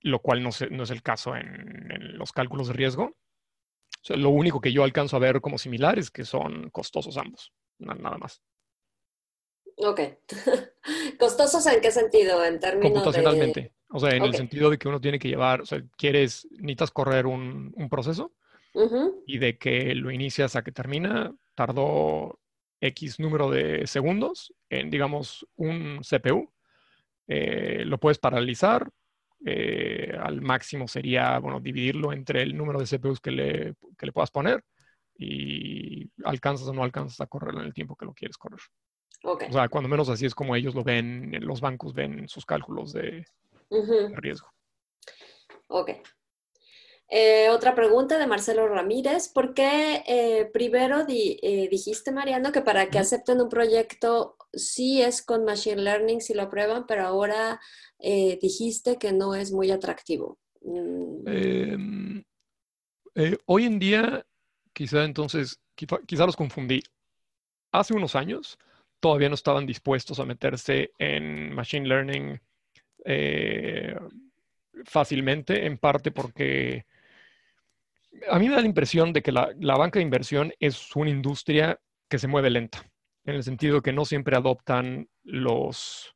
[0.00, 3.16] lo cual no, no es el caso en, los cálculos de riesgo.
[4.08, 8.18] lo único que yo alcanzo a ver como similar es que son costosos ambos, nada
[8.18, 8.42] más.
[9.76, 10.00] Ok.
[11.18, 12.44] ¿Costosos en qué sentido?
[12.44, 13.72] En términos Computacionalmente.
[13.90, 16.90] O sea, en el sentido de que uno tiene que llevar, o sea, quieres, necesitas
[16.90, 18.32] correr un, proceso
[19.26, 22.38] y de que lo inicias a que termina, tardó
[22.80, 26.52] X número de segundos en, digamos, un CPU.
[27.28, 28.90] Eh, lo puedes paralizar.
[29.44, 34.12] Eh, al máximo sería, bueno, dividirlo entre el número de CPUs que le, que le
[34.12, 34.64] puedas poner
[35.16, 38.60] y alcanzas o no alcanzas a correr en el tiempo que lo quieres correr.
[39.24, 42.92] O sea, cuando menos así es como ellos lo ven, los bancos ven sus cálculos
[42.92, 43.24] de,
[44.14, 44.48] riesgo.
[45.68, 45.90] Ok.
[47.14, 49.28] Eh, otra pregunta de Marcelo Ramírez.
[49.28, 55.22] ¿Por qué eh, primero eh, dijiste, Mariano, que para que acepten un proyecto sí es
[55.22, 57.60] con Machine Learning si lo aprueban, pero ahora
[57.98, 60.38] dijiste que no es muy atractivo?
[60.62, 61.28] Mm.
[61.28, 62.24] Em,
[63.44, 64.26] hoy en día,
[64.72, 66.82] quizá entonces, quizá los confundí.
[67.72, 68.58] Hace unos años,
[69.00, 72.40] todavía no estaban dispuestos a meterse en Machine Learning
[74.84, 76.86] fácilmente, en parte porque
[78.30, 81.78] a mí me da la impresión de que la, banca de inversión es una industria
[82.08, 82.84] que se mueve lenta,
[83.24, 86.14] en el sentido que no siempre adoptan los,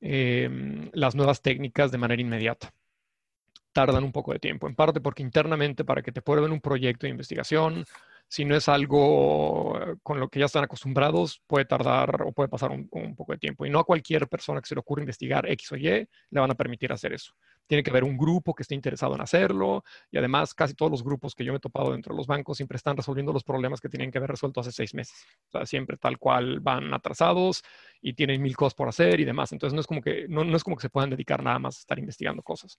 [0.00, 2.70] em, las nuevas técnicas de manera inmediata.
[3.72, 7.06] Tardan un poco de tiempo, en parte porque internamente para que te prueben un proyecto
[7.06, 7.86] de investigación
[8.32, 12.70] si no es algo con lo que ya están acostumbrados, puede tardar o puede pasar
[12.70, 13.66] un, poco de tiempo.
[13.66, 16.50] Y no a cualquier persona que se le ocurra investigar X o Y le van
[16.50, 17.34] a permitir hacer eso.
[17.66, 19.84] Tiene que haber un grupo que esté interesado en hacerlo.
[20.10, 22.56] Y además, casi todos los grupos que yo me he topado dentro de los bancos
[22.56, 25.26] siempre están resolviendo los problemas que tenían que haber resuelto hace seis meses.
[25.48, 27.62] O sea, siempre tal cual van atrasados
[28.00, 29.52] y tienen mil cosas por hacer y demás.
[29.52, 31.76] Entonces, no es como que, no, no es como que se puedan dedicar nada más
[31.76, 32.78] a estar investigando cosas.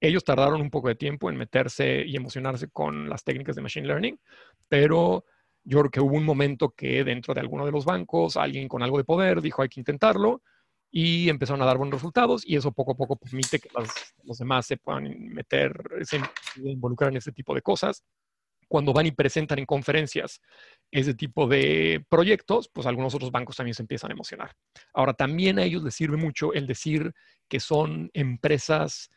[0.00, 3.86] Ellos tardaron un poco de tiempo en meterse y emocionarse con las técnicas de Machine
[3.86, 4.20] Learning,
[4.68, 5.24] pero
[5.64, 8.82] yo creo que hubo un momento que dentro de alguno de los bancos, alguien con
[8.82, 10.42] algo de poder dijo hay que intentarlo
[10.90, 13.68] y empezaron a dar buenos resultados y eso poco a poco permite que
[14.24, 15.72] los demás se puedan meter,
[16.02, 16.20] se
[16.56, 18.04] involucrar en este tipo de cosas.
[18.68, 20.42] Cuando van y presentan en conferencias
[20.90, 24.54] ese tipo de proyectos, pues algunos otros bancos también se empiezan a emocionar.
[24.92, 27.14] Ahora, también a ellos les sirve mucho el decir
[27.48, 29.10] que son empresas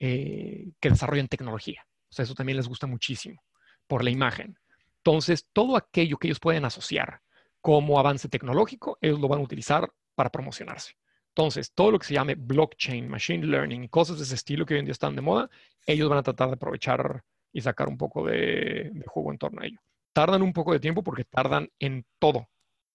[0.00, 1.86] eh, que desarrollan tecnología.
[2.10, 3.42] O sea, eso también les gusta muchísimo
[3.86, 4.58] por la imagen.
[4.96, 7.20] Entonces, todo aquello que ellos pueden asociar
[7.60, 10.94] como avance tecnológico, ellos lo van a utilizar para promocionarse.
[11.38, 14.80] Entonces, todo lo que se llame blockchain, machine learning cosas de ese estilo que hoy
[14.80, 15.48] en día están de moda,
[15.86, 17.22] ellos van a tratar de aprovechar
[17.52, 19.78] y sacar un poco de, de juego en torno a ello.
[20.12, 22.48] Tardan un poco de tiempo porque tardan en todo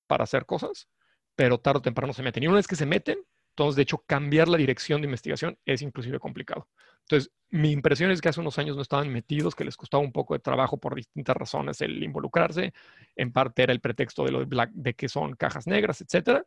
[0.08, 0.90] para hacer cosas,
[1.38, 2.44] pero tarde o temprano se meten.
[2.44, 3.18] Y una vez que se meten,
[3.52, 6.68] entonces, de hecho, cambiar la dirección de investigación es inclusive complicado.
[7.04, 10.12] Entonces, mi impresión es que hace unos años no estaban metidos, que les costaba un
[10.12, 12.74] poco de trabajo por distintas razones el involucrarse.
[13.16, 16.46] En parte era el pretexto de lo de, Black, de que son cajas negras, etcétera.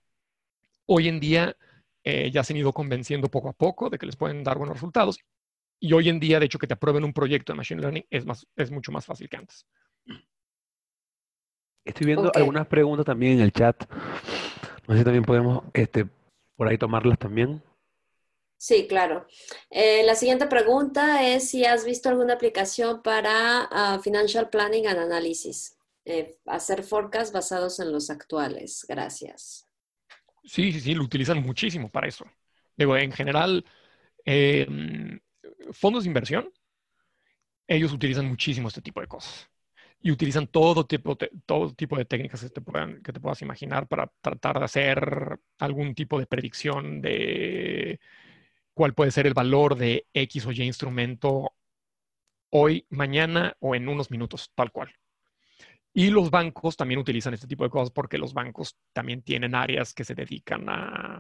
[0.85, 1.57] Hoy en día
[2.09, 4.77] eh, ya se han ido convenciendo poco a poco de que les pueden dar buenos
[4.77, 5.19] resultados.
[5.81, 8.25] Y hoy en día, de hecho, que te aprueben un proyecto de Machine Learning es,
[8.25, 9.67] más, es mucho más fácil que antes.
[11.85, 13.91] Estoy viendo algunas preguntas también en el chat.
[14.87, 16.07] No sé si también podemos este,
[16.55, 17.61] por ahí tomarlas también.
[18.57, 19.27] Sí, claro.
[19.69, 25.01] Eh, la siguiente pregunta es si has visto alguna aplicación para ah, Financial Planning and
[25.01, 28.87] Analysis, eh, hacer forecasts basados en los actuales.
[28.89, 29.66] Gracias.
[30.47, 32.25] Sí, sí, sí, lo utilizan muchísimo para eso.
[32.77, 33.65] Digo, en general,
[34.25, 35.21] em,
[35.73, 36.51] fondos de inversión,
[37.67, 39.51] ellos utilizan muchísimo este tipo de cosas
[40.01, 42.63] y utilizan todo tipo, de, todo tipo de técnicas que te,
[43.03, 48.01] que te puedas imaginar para tratar de hacer algún tipo de predicción de
[48.75, 51.55] cuál puede ser el valor de X o Y instrumento
[52.51, 54.93] hoy, mañana o en unos minutos, tal cual.
[55.99, 59.95] Y los bancos también utilizan este tipo de cosas porque los bancos también tienen áreas
[59.95, 61.19] que se dedican a,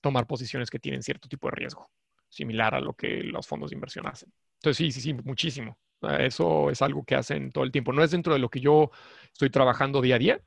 [0.00, 1.90] tomar posiciones que tienen cierto tipo de riesgo,
[2.28, 4.32] similar a lo que los fondos de inversión hacen.
[4.54, 5.76] Entonces, sí, sí, sí, muchísimo.
[6.20, 7.92] Eso es algo que hacen todo el tiempo.
[7.92, 8.92] No es dentro de lo que yo
[9.32, 10.40] estoy trabajando día a día,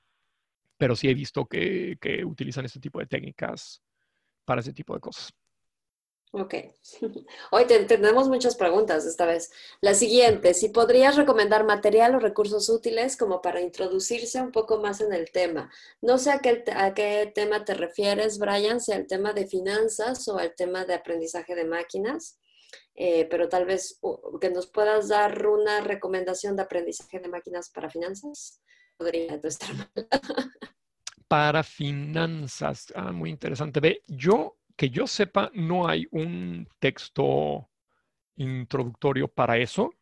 [0.78, 3.84] pero sí he visto que, que utilizan este tipo de técnicas
[4.46, 5.34] para ese tipo de cosas.
[6.38, 6.54] Ok.
[7.52, 9.52] Hoy tenemos muchas preguntas esta vez.
[9.80, 15.00] La siguiente, si podrías recomendar material o recursos útiles como para introducirse un poco más
[15.00, 15.72] en el tema.
[16.02, 20.28] No sé a qué, a qué tema te refieres, Brian, si al tema de finanzas
[20.28, 22.38] o al tema de aprendizaje de máquinas.
[22.96, 24.00] eh, pero tal vez
[24.42, 28.62] que nos puedas dar una recomendación de aprendizaje de máquinas para finanzas.
[28.98, 29.90] Podría estar mal.
[31.30, 33.80] para finanzas, ah, muy interesante.
[33.80, 37.70] Ve, yo, que yo sepa, no hay un texto
[38.36, 39.94] introductorio para eso.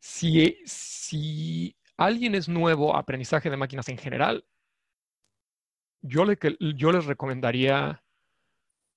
[0.00, 4.44] Si, alguien es nuevo a aprendizaje de máquinas en general,
[6.02, 8.02] yo les recomendaría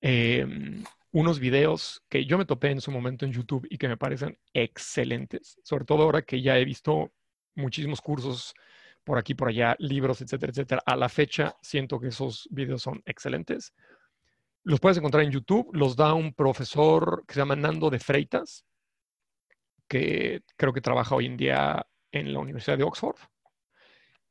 [0.01, 3.97] em, unos videos que yo me topé en su momento en YouTube y que me
[3.97, 7.13] parecen excelentes, sobre todo ahora que ya he visto
[7.55, 8.53] muchísimos cursos
[9.03, 10.83] por aquí, por allá, libros, etcétera, etcétera.
[10.85, 13.73] A la fecha siento que esos videos son excelentes.
[14.67, 18.65] Los puedes encontrar en YouTube, los da un profesor que se llama Nando de Freitas,
[19.87, 23.15] que creo que trabaja hoy en día en la Universidad de Oxford.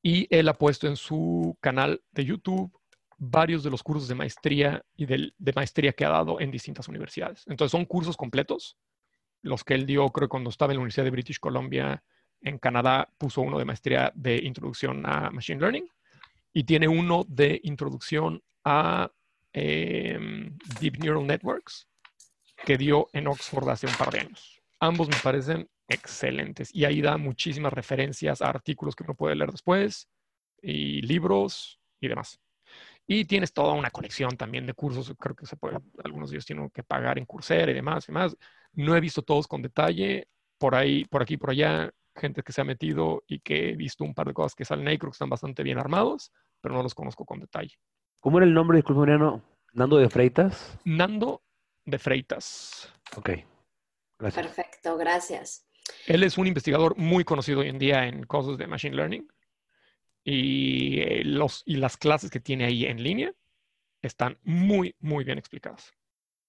[0.02, 2.70] Y él ha puesto en su canal de YouTube
[3.16, 7.42] varios de los cursos de maestría y de, maestría que ha dado en distintas universidades.
[7.46, 8.76] Entonces son cursos completos,
[9.40, 12.04] los que él dio, creo, cuando estaba en la Universidad de British Columbia
[12.42, 15.88] en Canadá, puso uno de maestría de introducción a Machine Learning
[16.52, 19.10] y tiene uno de introducción a
[19.58, 21.88] em, Deep Neural Networks
[22.64, 24.62] que dio en Oxford hace un par de años.
[24.80, 26.74] Ambos me parecen excelentes.
[26.74, 30.08] Y ahí da muchísimas referencias a artículos que uno puede leer después,
[30.60, 32.38] y libros y demás.
[33.06, 35.14] Y tienes toda una colección también de cursos.
[35.18, 38.12] Creo que se puede, algunos de ellos tienen que pagar en Coursera y demás y
[38.12, 38.36] demás.
[38.72, 40.28] No he visto todos con detalle.
[40.58, 44.04] Por ahí, por aquí, por allá, gente que se ha metido y que he visto
[44.04, 46.82] un par de cosas que salen ahí, creo que están bastante bien armados, pero no
[46.82, 47.76] los conozco con detalle.
[48.26, 49.40] ¿Cómo era el nombre, disculpe, Mariano?
[49.72, 50.76] ¿Nando de Freitas?
[50.82, 51.44] Nando
[51.84, 52.92] de Freitas.
[53.16, 53.30] Ok.
[54.18, 54.44] Gracias.
[54.44, 55.64] Perfecto, gracias.
[56.08, 59.28] Él es un investigador muy conocido hoy en día en cosas de Machine Learning
[60.24, 63.32] y, eh, los, y las clases que tiene ahí en línea
[64.02, 65.94] están muy, muy bien explicadas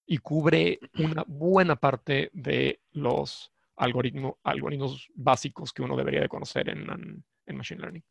[0.04, 7.24] y cubre una buena parte de los algoritmos básicos que uno debería de conocer en,
[7.46, 8.04] en Machine Learning.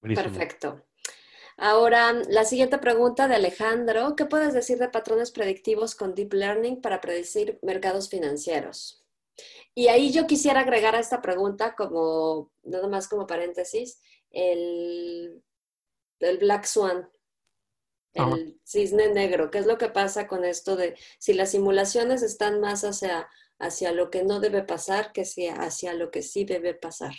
[0.00, 0.86] Perfecto.
[1.62, 4.16] Ahora, la siguiente pregunta de Alejandro.
[4.16, 9.04] ¿Qué puedes decir de patrones predictivos con Deep Learning para predecir mercados financieros?
[9.74, 14.00] Y ahí yo quisiera agregar a esta pregunta, como nada más como paréntesis,
[14.30, 15.42] el,
[16.20, 17.10] el Black Swan,
[18.14, 19.50] el cisne negro.
[19.50, 23.92] ¿Qué es lo que pasa con esto de si las simulaciones están más hacia, hacia
[23.92, 27.12] lo que no debe pasar que hacia lo que sí debe pasar?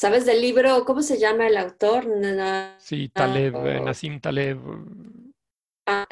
[0.00, 0.86] ¿Sabes del libro?
[0.86, 2.06] ¿Cómo se llama el autor?
[2.78, 4.58] Sí, Taleb, eh, Nassim Taleb.
[5.84, 6.06] Ah,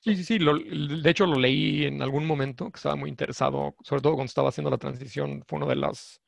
[0.00, 0.38] Sí, sí, sí.
[0.38, 4.50] de hecho, lo leí en algún momento que estaba muy interesado, sobre todo cuando estaba
[4.50, 5.42] haciendo la transición.
[5.48, 6.22] Fue una de las,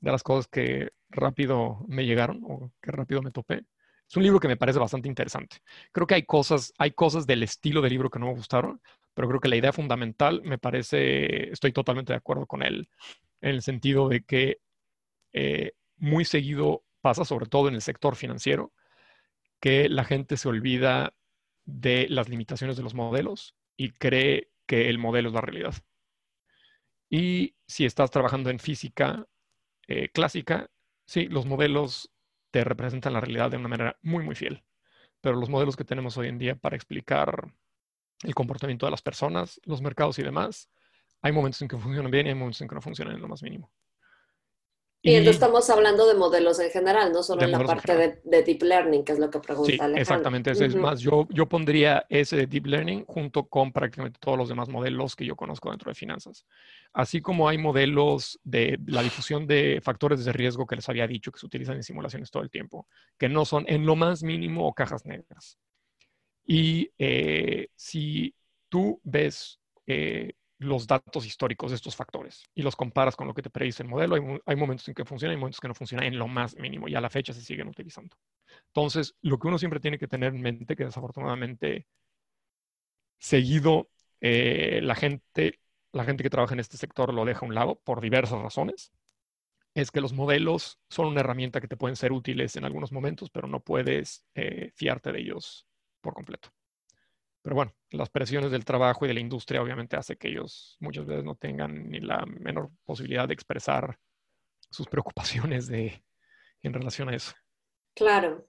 [0.00, 3.64] de las cosas que rápido me llegaron o que rápido me topé.
[4.08, 5.58] Es un libro que me parece bastante interesante.
[5.92, 8.80] Creo que hay cosas, hay cosas del estilo del libro que no me gustaron,
[9.14, 12.88] pero creo que la idea fundamental me parece, estoy totalmente de acuerdo con él,
[13.40, 14.58] en el sentido de que
[15.32, 18.72] eh, muy seguido pasa, sobre todo en el sector financiero,
[19.60, 21.14] que la gente se olvida
[21.64, 25.74] de las limitaciones de los modelos y cree que el modelo es la realidad.
[27.10, 29.26] Y si estás trabajando en física
[29.86, 30.70] eh, clásica,
[31.06, 32.10] sí, los modelos
[32.50, 34.64] te representan la realidad de una manera muy, muy fiel.
[35.20, 37.52] Pero los modelos que tenemos hoy en día para explicar
[38.22, 40.70] el comportamiento de las personas, los mercados y demás,
[41.22, 43.28] hay momentos en que funcionan bien y hay momentos en que no funcionan en lo
[43.28, 43.70] más mínimo.
[45.06, 48.62] Y, entonces estamos hablando de modelos en general, no solo en la parte de, deep
[48.62, 52.46] learning, que es lo que pregunta sí, Exactamente, es más, yo, yo pondría ese de
[52.46, 56.46] deep learning junto con prácticamente todos los demás modelos que yo conozco dentro de finanzas.
[56.94, 61.30] Así como hay modelos de la difusión de factores de riesgo que les había dicho
[61.30, 62.86] que se utilizan en simulaciones todo el tiempo,
[63.18, 65.58] que no son en lo más mínimo cajas negras.
[66.46, 68.34] Y eh, si
[68.70, 70.32] tú ves eh,
[70.64, 73.88] los datos históricos de estos factores y los comparas con lo que te predice el
[73.88, 76.88] modelo, hay, momentos en que funciona y momentos que no funciona en lo más mínimo
[76.88, 78.16] y a la fecha se siguen utilizando.
[78.68, 81.86] Entonces, lo que uno siempre tiene que tener en mente, que desafortunadamente
[83.18, 83.88] seguido
[84.20, 85.60] eh, la gente,
[85.92, 88.92] la gente que trabaja en este sector lo deja a un lado por diversas razones,
[89.74, 93.30] es que los modelos son una herramienta que te pueden ser útiles en algunos momentos,
[93.30, 95.66] pero no puedes eh, fiarte de ellos
[96.00, 96.50] por completo.
[97.44, 101.04] Pero bueno, las presiones del trabajo y de la industria obviamente hace que ellos muchas
[101.04, 103.98] veces no tengan ni la menor posibilidad de expresar
[104.70, 106.02] sus preocupaciones de,
[106.62, 107.34] en relación a eso.
[107.94, 108.46] Claro.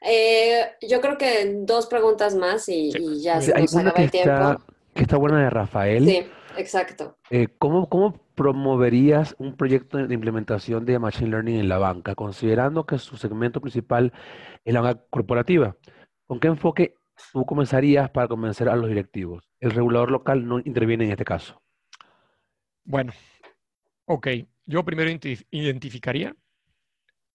[0.00, 4.30] Eh, yo creo que dos preguntas más y, ya se nos acaba el tiempo.
[4.30, 4.58] Está,
[4.94, 6.06] que está buena de Rafael.
[6.06, 6.24] Sí,
[6.56, 7.18] exacto.
[7.30, 12.86] Eh, ¿cómo, ¿Cómo promoverías un proyecto de implementación de Machine Learning en la banca, considerando
[12.86, 14.12] que su segmento principal
[14.64, 15.76] es la banca corporativa?
[16.28, 16.94] ¿Con qué enfoque
[17.32, 19.50] tú comenzarías para convencer a los directivos?
[19.60, 21.62] El regulador local no interviene en este caso.
[22.84, 23.12] Bueno,
[24.06, 24.28] ok.
[24.66, 25.10] Yo primero
[25.50, 26.34] identificaría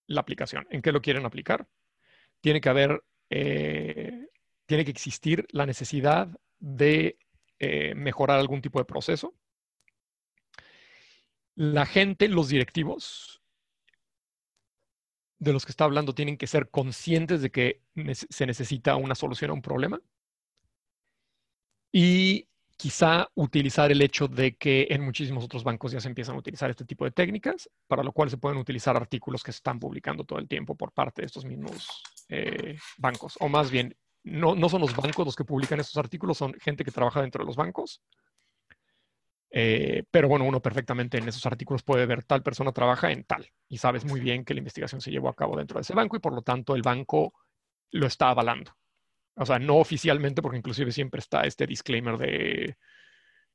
[0.08, 0.68] la aplicación.
[0.70, 1.68] ¿En qué lo quieren aplicar?
[2.42, 4.28] Tiene que haber, eh,
[4.66, 6.30] tiene que existir la necesidad
[6.60, 7.18] de
[7.60, 9.34] eh, mejorar algún tipo de proceso.
[11.56, 13.42] La gente, los directivos
[15.40, 17.82] de los que está hablando tienen que ser conscientes de que
[18.30, 20.00] se necesita una solución a un problema.
[21.92, 26.40] Y quizá utilizar el hecho de que en muchísimos otros bancos ya se empiezan a
[26.40, 29.80] utilizar este tipo de técnicas, para lo cual se pueden utilizar artículos que se están
[29.80, 33.38] publicando todo el tiempo por parte de estos mismos eh, bancos.
[33.40, 36.84] O más bien, no, no son los bancos los que publican estos artículos, son gente
[36.84, 38.02] que trabaja dentro de los bancos.
[39.58, 43.48] Eh, pero bueno, uno perfectamente en esos artículos puede ver tal persona trabaja en tal
[43.70, 46.18] y sabes muy bien que la investigación se llevó a cabo dentro de ese banco
[46.18, 47.34] y por lo tanto el banco
[47.92, 48.76] lo está avalando.
[49.38, 52.76] O sea, no oficialmente, porque inclusive siempre está este disclaimer de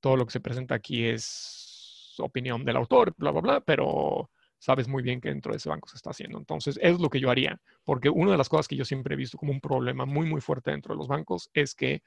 [0.00, 4.88] todo lo que se presenta aquí es opinión del autor, bla, bla, bla, pero sabes
[4.88, 6.38] muy bien que dentro de ese banco se está haciendo.
[6.38, 9.18] Entonces, es lo que yo haría, porque una de las cosas que yo siempre he
[9.18, 12.02] visto como un problema muy, muy fuerte dentro de los bancos es que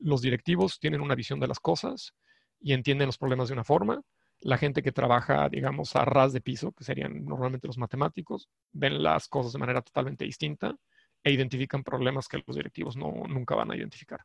[0.00, 2.12] los directivos tienen una visión de las cosas
[2.60, 4.02] y entienden los problemas de una forma.
[4.40, 9.02] La gente que trabaja, digamos, a ras de piso, que serían normalmente los matemáticos, ven
[9.02, 10.76] las cosas de manera totalmente distinta
[11.22, 14.20] e identifican problemas que los directivos no, nunca van a identificar,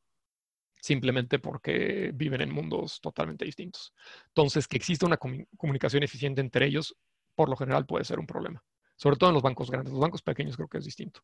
[0.80, 3.94] simplemente porque viven en mundos totalmente distintos.
[4.28, 6.96] Entonces, que exista una comunicación eficiente entre ellos,
[7.34, 8.64] por lo general puede ser un problema,
[8.98, 9.94] sobre todo en los bancos grandes.
[9.94, 11.22] Los bancos pequeños creo que es distinto.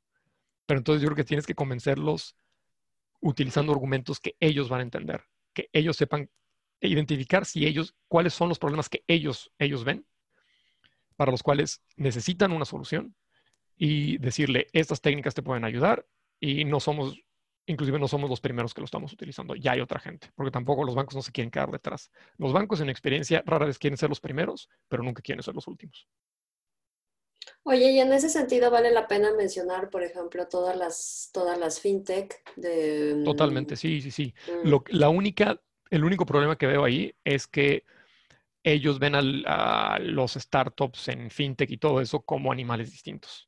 [0.65, 2.35] Pero entonces yo creo que tienes que convencerlos
[3.21, 6.29] utilizando argumentos que ellos van a entender, que ellos sepan
[6.81, 10.05] identificar si ellos, cuáles son los problemas que ellos, ellos ven,
[11.15, 13.15] para los cuales necesitan una solución
[13.75, 16.05] y decirle, estas técnicas te pueden ayudar
[16.39, 17.19] y no somos,
[17.65, 20.83] inclusive no somos los primeros que lo estamos utilizando, ya hay otra gente, porque tampoco
[20.83, 22.11] los bancos no se quieren quedar detrás.
[22.37, 25.67] Los bancos en experiencia rara vez quieren ser los primeros, pero nunca quieren ser los
[25.67, 26.07] últimos.
[27.63, 31.79] Oye, y en ese sentido vale la pena mencionar, por ejemplo, todas las, todas las
[31.79, 33.15] fintech de...
[33.17, 34.33] Mm, Totalmente, sí, sí, sí.
[34.63, 34.73] Mm.
[34.91, 37.83] la única, el único problema que veo ahí es que
[38.63, 43.47] ellos ven a los startups en fintech y todo eso como animales distintos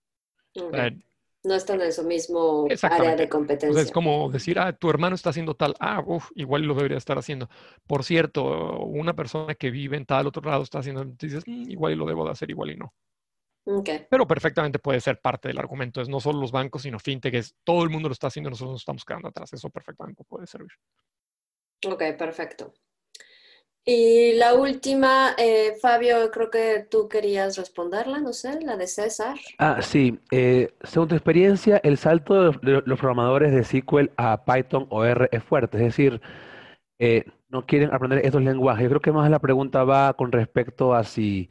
[1.43, 3.81] no están en su mismo área de competencia.
[3.81, 7.17] es como decir, ah, tu hermano está haciendo tal, ah, uff, igual lo debería estar
[7.17, 7.49] haciendo.
[7.87, 11.93] Por cierto, una persona que vive en tal otro lado está haciendo, dices, mm, igual
[11.93, 12.93] lo debo de hacer, igual y no.
[14.09, 16.01] Pero perfectamente puede ser parte del argumento.
[16.01, 18.73] Es no solo los bancos, sino fintech, es todo el mundo lo está haciendo, nosotros
[18.73, 19.53] nos estamos quedando atrás.
[19.53, 20.71] Eso perfectamente puede servir.
[21.85, 22.73] Ok, perfecto.
[23.85, 29.37] Y la última, eh, Fabio, creo que tú querías responderla, no sé, la de César.
[29.57, 30.19] Ah, sí.
[30.31, 35.27] Eh, según tu experiencia, el salto de los programadores de SQL a Python o R
[35.31, 36.21] es fuerte, es decir,
[36.99, 38.83] eh, no quieren aprender estos lenguajes.
[38.83, 41.49] Yo creo que más la pregunta va con respecto a si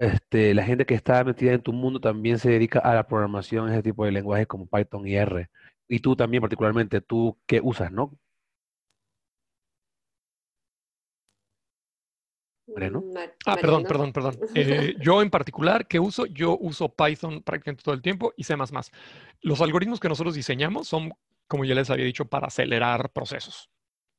[0.00, 3.68] este, la gente que está metida en tu mundo también se dedica a la programación,
[3.70, 5.48] ese tipo de lenguajes como Python y R.
[5.86, 8.18] Y tú también particularmente, ¿tú qué usas, no?
[12.76, 13.16] Mm,
[13.46, 14.38] ah, perdón, perdón, perdón.
[14.54, 16.26] Eh, yo en particular, ¿qué uso?
[16.26, 18.54] Yo uso Python prácticamente todo el tiempo y C++.
[19.40, 21.12] Los algoritmos que nosotros diseñamos son,
[21.46, 23.70] como ya les había dicho, para acelerar procesos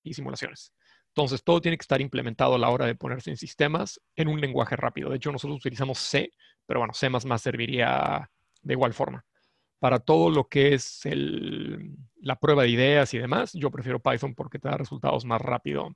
[0.03, 0.73] y simulaciones.
[1.09, 4.39] Entonces, todo tiene que estar implementado a la hora de ponerse en sistemas en un
[4.39, 5.09] lenguaje rápido.
[5.09, 6.31] De hecho, nosotros utilizamos C,
[6.65, 8.29] pero bueno, C++ serviría
[8.61, 9.25] de igual forma.
[9.79, 11.01] Para todo lo que es
[12.21, 15.95] la prueba de ideas y demás, yo prefiero Python porque te da resultados más rápido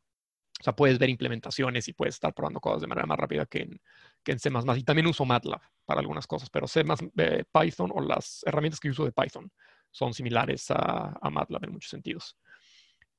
[0.63, 3.63] o sea, puedes ver implementaciones y puedes estar probando cosas de manera más rápida que
[3.63, 3.81] en,
[4.23, 4.49] que en C++.
[4.77, 6.85] Y también uso MATLAB para algunas cosas, pero C++,
[7.17, 9.51] eh, Python o las herramientas que uso de Python
[9.91, 12.37] son similares a, MATLAB en muchos sentidos.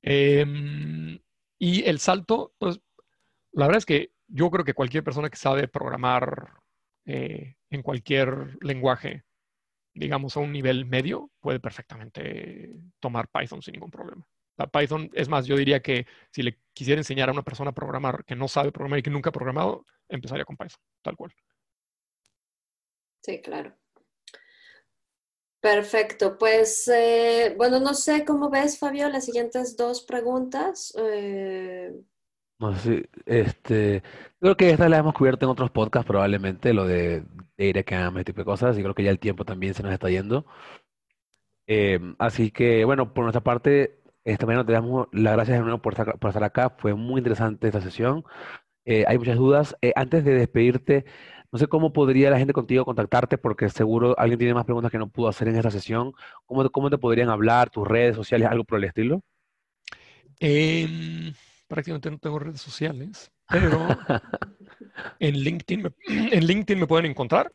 [0.01, 1.19] Em,
[1.59, 2.81] y el salto, pues,
[3.53, 6.51] la verdad es que yo creo que cualquier persona que sabe programar
[7.05, 9.25] eh, en cualquier lenguaje,
[9.93, 14.27] digamos a un nivel medio, puede perfectamente tomar Python sin ningún problema.
[14.57, 18.25] Python, es más, yo diría que si le quisiera enseñar a una persona a programar
[18.25, 21.33] que no sabe programar y que nunca ha programado, empezaría con Python, tal cual.
[23.21, 23.75] Sí, claro.
[25.61, 30.93] Perfecto, pues eh, bueno, no sé cómo ves, Fabio, las siguientes dos preguntas.
[30.99, 31.91] Eh...
[32.59, 34.03] No sé, este,
[34.39, 37.25] creo que esta la hemos cubierto en otros podcasts probablemente, lo de
[37.57, 39.93] Data Cam, ese tipo de cosas, y creo que ya el tiempo también se nos
[39.93, 40.45] está yendo.
[41.67, 45.83] Eh, así que, bueno, por nuestra parte, esta mañana te damos las gracias de nuevo
[45.83, 46.71] por estar, acá.
[46.79, 48.25] Fue muy interesante esta sesión.
[48.85, 49.77] Eh, hay muchas dudas.
[49.83, 51.05] Eh, antes de despedirte,
[51.53, 54.99] No sé cómo podría la gente contigo contactarte porque seguro alguien tiene más preguntas que
[54.99, 56.13] no pudo hacer en esta sesión.
[56.47, 59.23] ¿Cómo, cómo te podrían hablar, tus redes sociales, algo por el estilo?
[60.41, 61.33] Em,
[61.69, 63.87] prácticamente no tengo redes sociales, pero
[65.21, 65.91] en LinkedIn me,
[66.33, 67.53] en LinkedIn me pueden encontrar.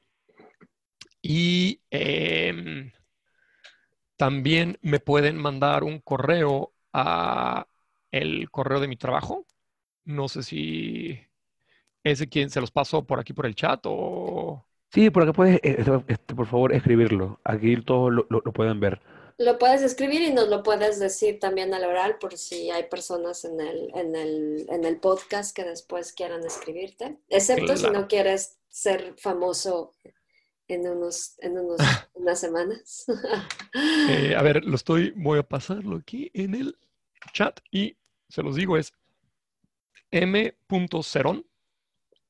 [1.21, 2.91] Y em,
[4.19, 7.67] también me pueden mandar un correo a
[8.11, 9.45] el correo de mi trabajo.
[10.03, 11.17] No sé si
[12.03, 14.65] ese quien se los paso por aquí por el chat o...
[14.91, 17.39] Sí, por acá puedes, eh, este, este, por favor, escribirlo.
[17.45, 18.99] Aquí todos lo, lo, pueden ver.
[19.37, 23.45] Lo puedes escribir y nos lo puedes decir también al oral por si hay personas
[23.45, 28.59] en el, en el, en el podcast que después quieran escribirte, excepto si no quieres
[28.67, 29.93] ser famoso
[30.69, 31.79] en, unos, en unos,
[32.13, 33.05] unas semanas.
[34.09, 36.75] Eh, a ver, lo estoy, voy a pasarlo aquí en el
[37.33, 37.95] chat y
[38.27, 38.91] se los digo, es
[40.09, 41.45] m.ceron,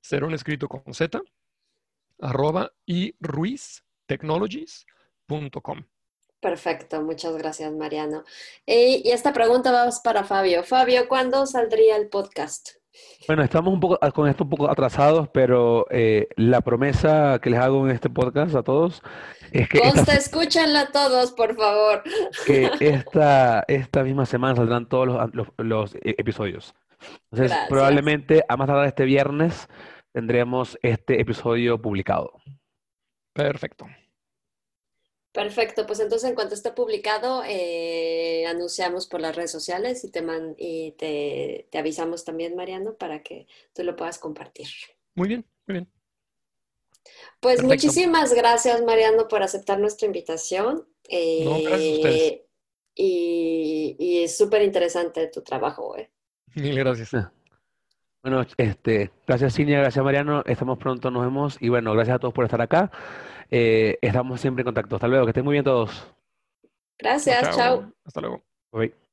[0.01, 1.21] ceron escrito con z,
[2.19, 5.85] arroba y ruiztechnologies.com.
[6.41, 8.25] Perfecto, muchas gracias Mariano.
[8.65, 10.63] Y, y esta pregunta va para Fabio.
[10.63, 12.78] Fabio, ¿cuándo saldría el podcast?
[13.27, 17.59] Bueno, estamos un poco con esto un poco atrasados, pero eh, la promesa que les
[17.59, 19.03] hago en este podcast a todos
[19.51, 19.81] es que...
[19.81, 22.01] Consta, escúchenla todos, por favor.
[22.47, 26.73] Que esta, esta misma semana saldrán todos los, los, e, episodios.
[27.31, 29.67] Entonces, probablemente a más tardar este viernes
[30.11, 32.33] tendremos este episodio publicado.
[33.33, 33.85] Perfecto.
[35.39, 40.21] Perfecto, pues entonces en cuanto esté publicado, eh, anunciamos por las redes sociales y, te,
[40.57, 44.67] y te, avisamos también, Mariano, para que tú lo puedas compartir.
[45.15, 45.91] Muy bien, muy bien.
[47.39, 50.85] Pues muchísimas gracias, Mariano, por aceptar nuestra invitación.
[51.09, 52.21] no, gracias a ustedes.
[52.21, 52.45] Eh,
[52.95, 55.95] y, es súper interesante tu trabajo.
[55.95, 56.11] Eh.
[56.55, 57.31] Mil gracias.
[58.21, 62.33] Bueno, este, gracias Cinia, gracias Mariano, estamos pronto, nos vemos y bueno, gracias a todos
[62.33, 62.91] por estar acá.
[63.49, 64.95] Eh, estamos siempre en contacto.
[64.95, 66.13] Hasta luego, que estén muy bien todos.
[66.97, 67.91] Gracias, chao.
[68.05, 68.43] Hasta luego.
[68.71, 69.08] Bye.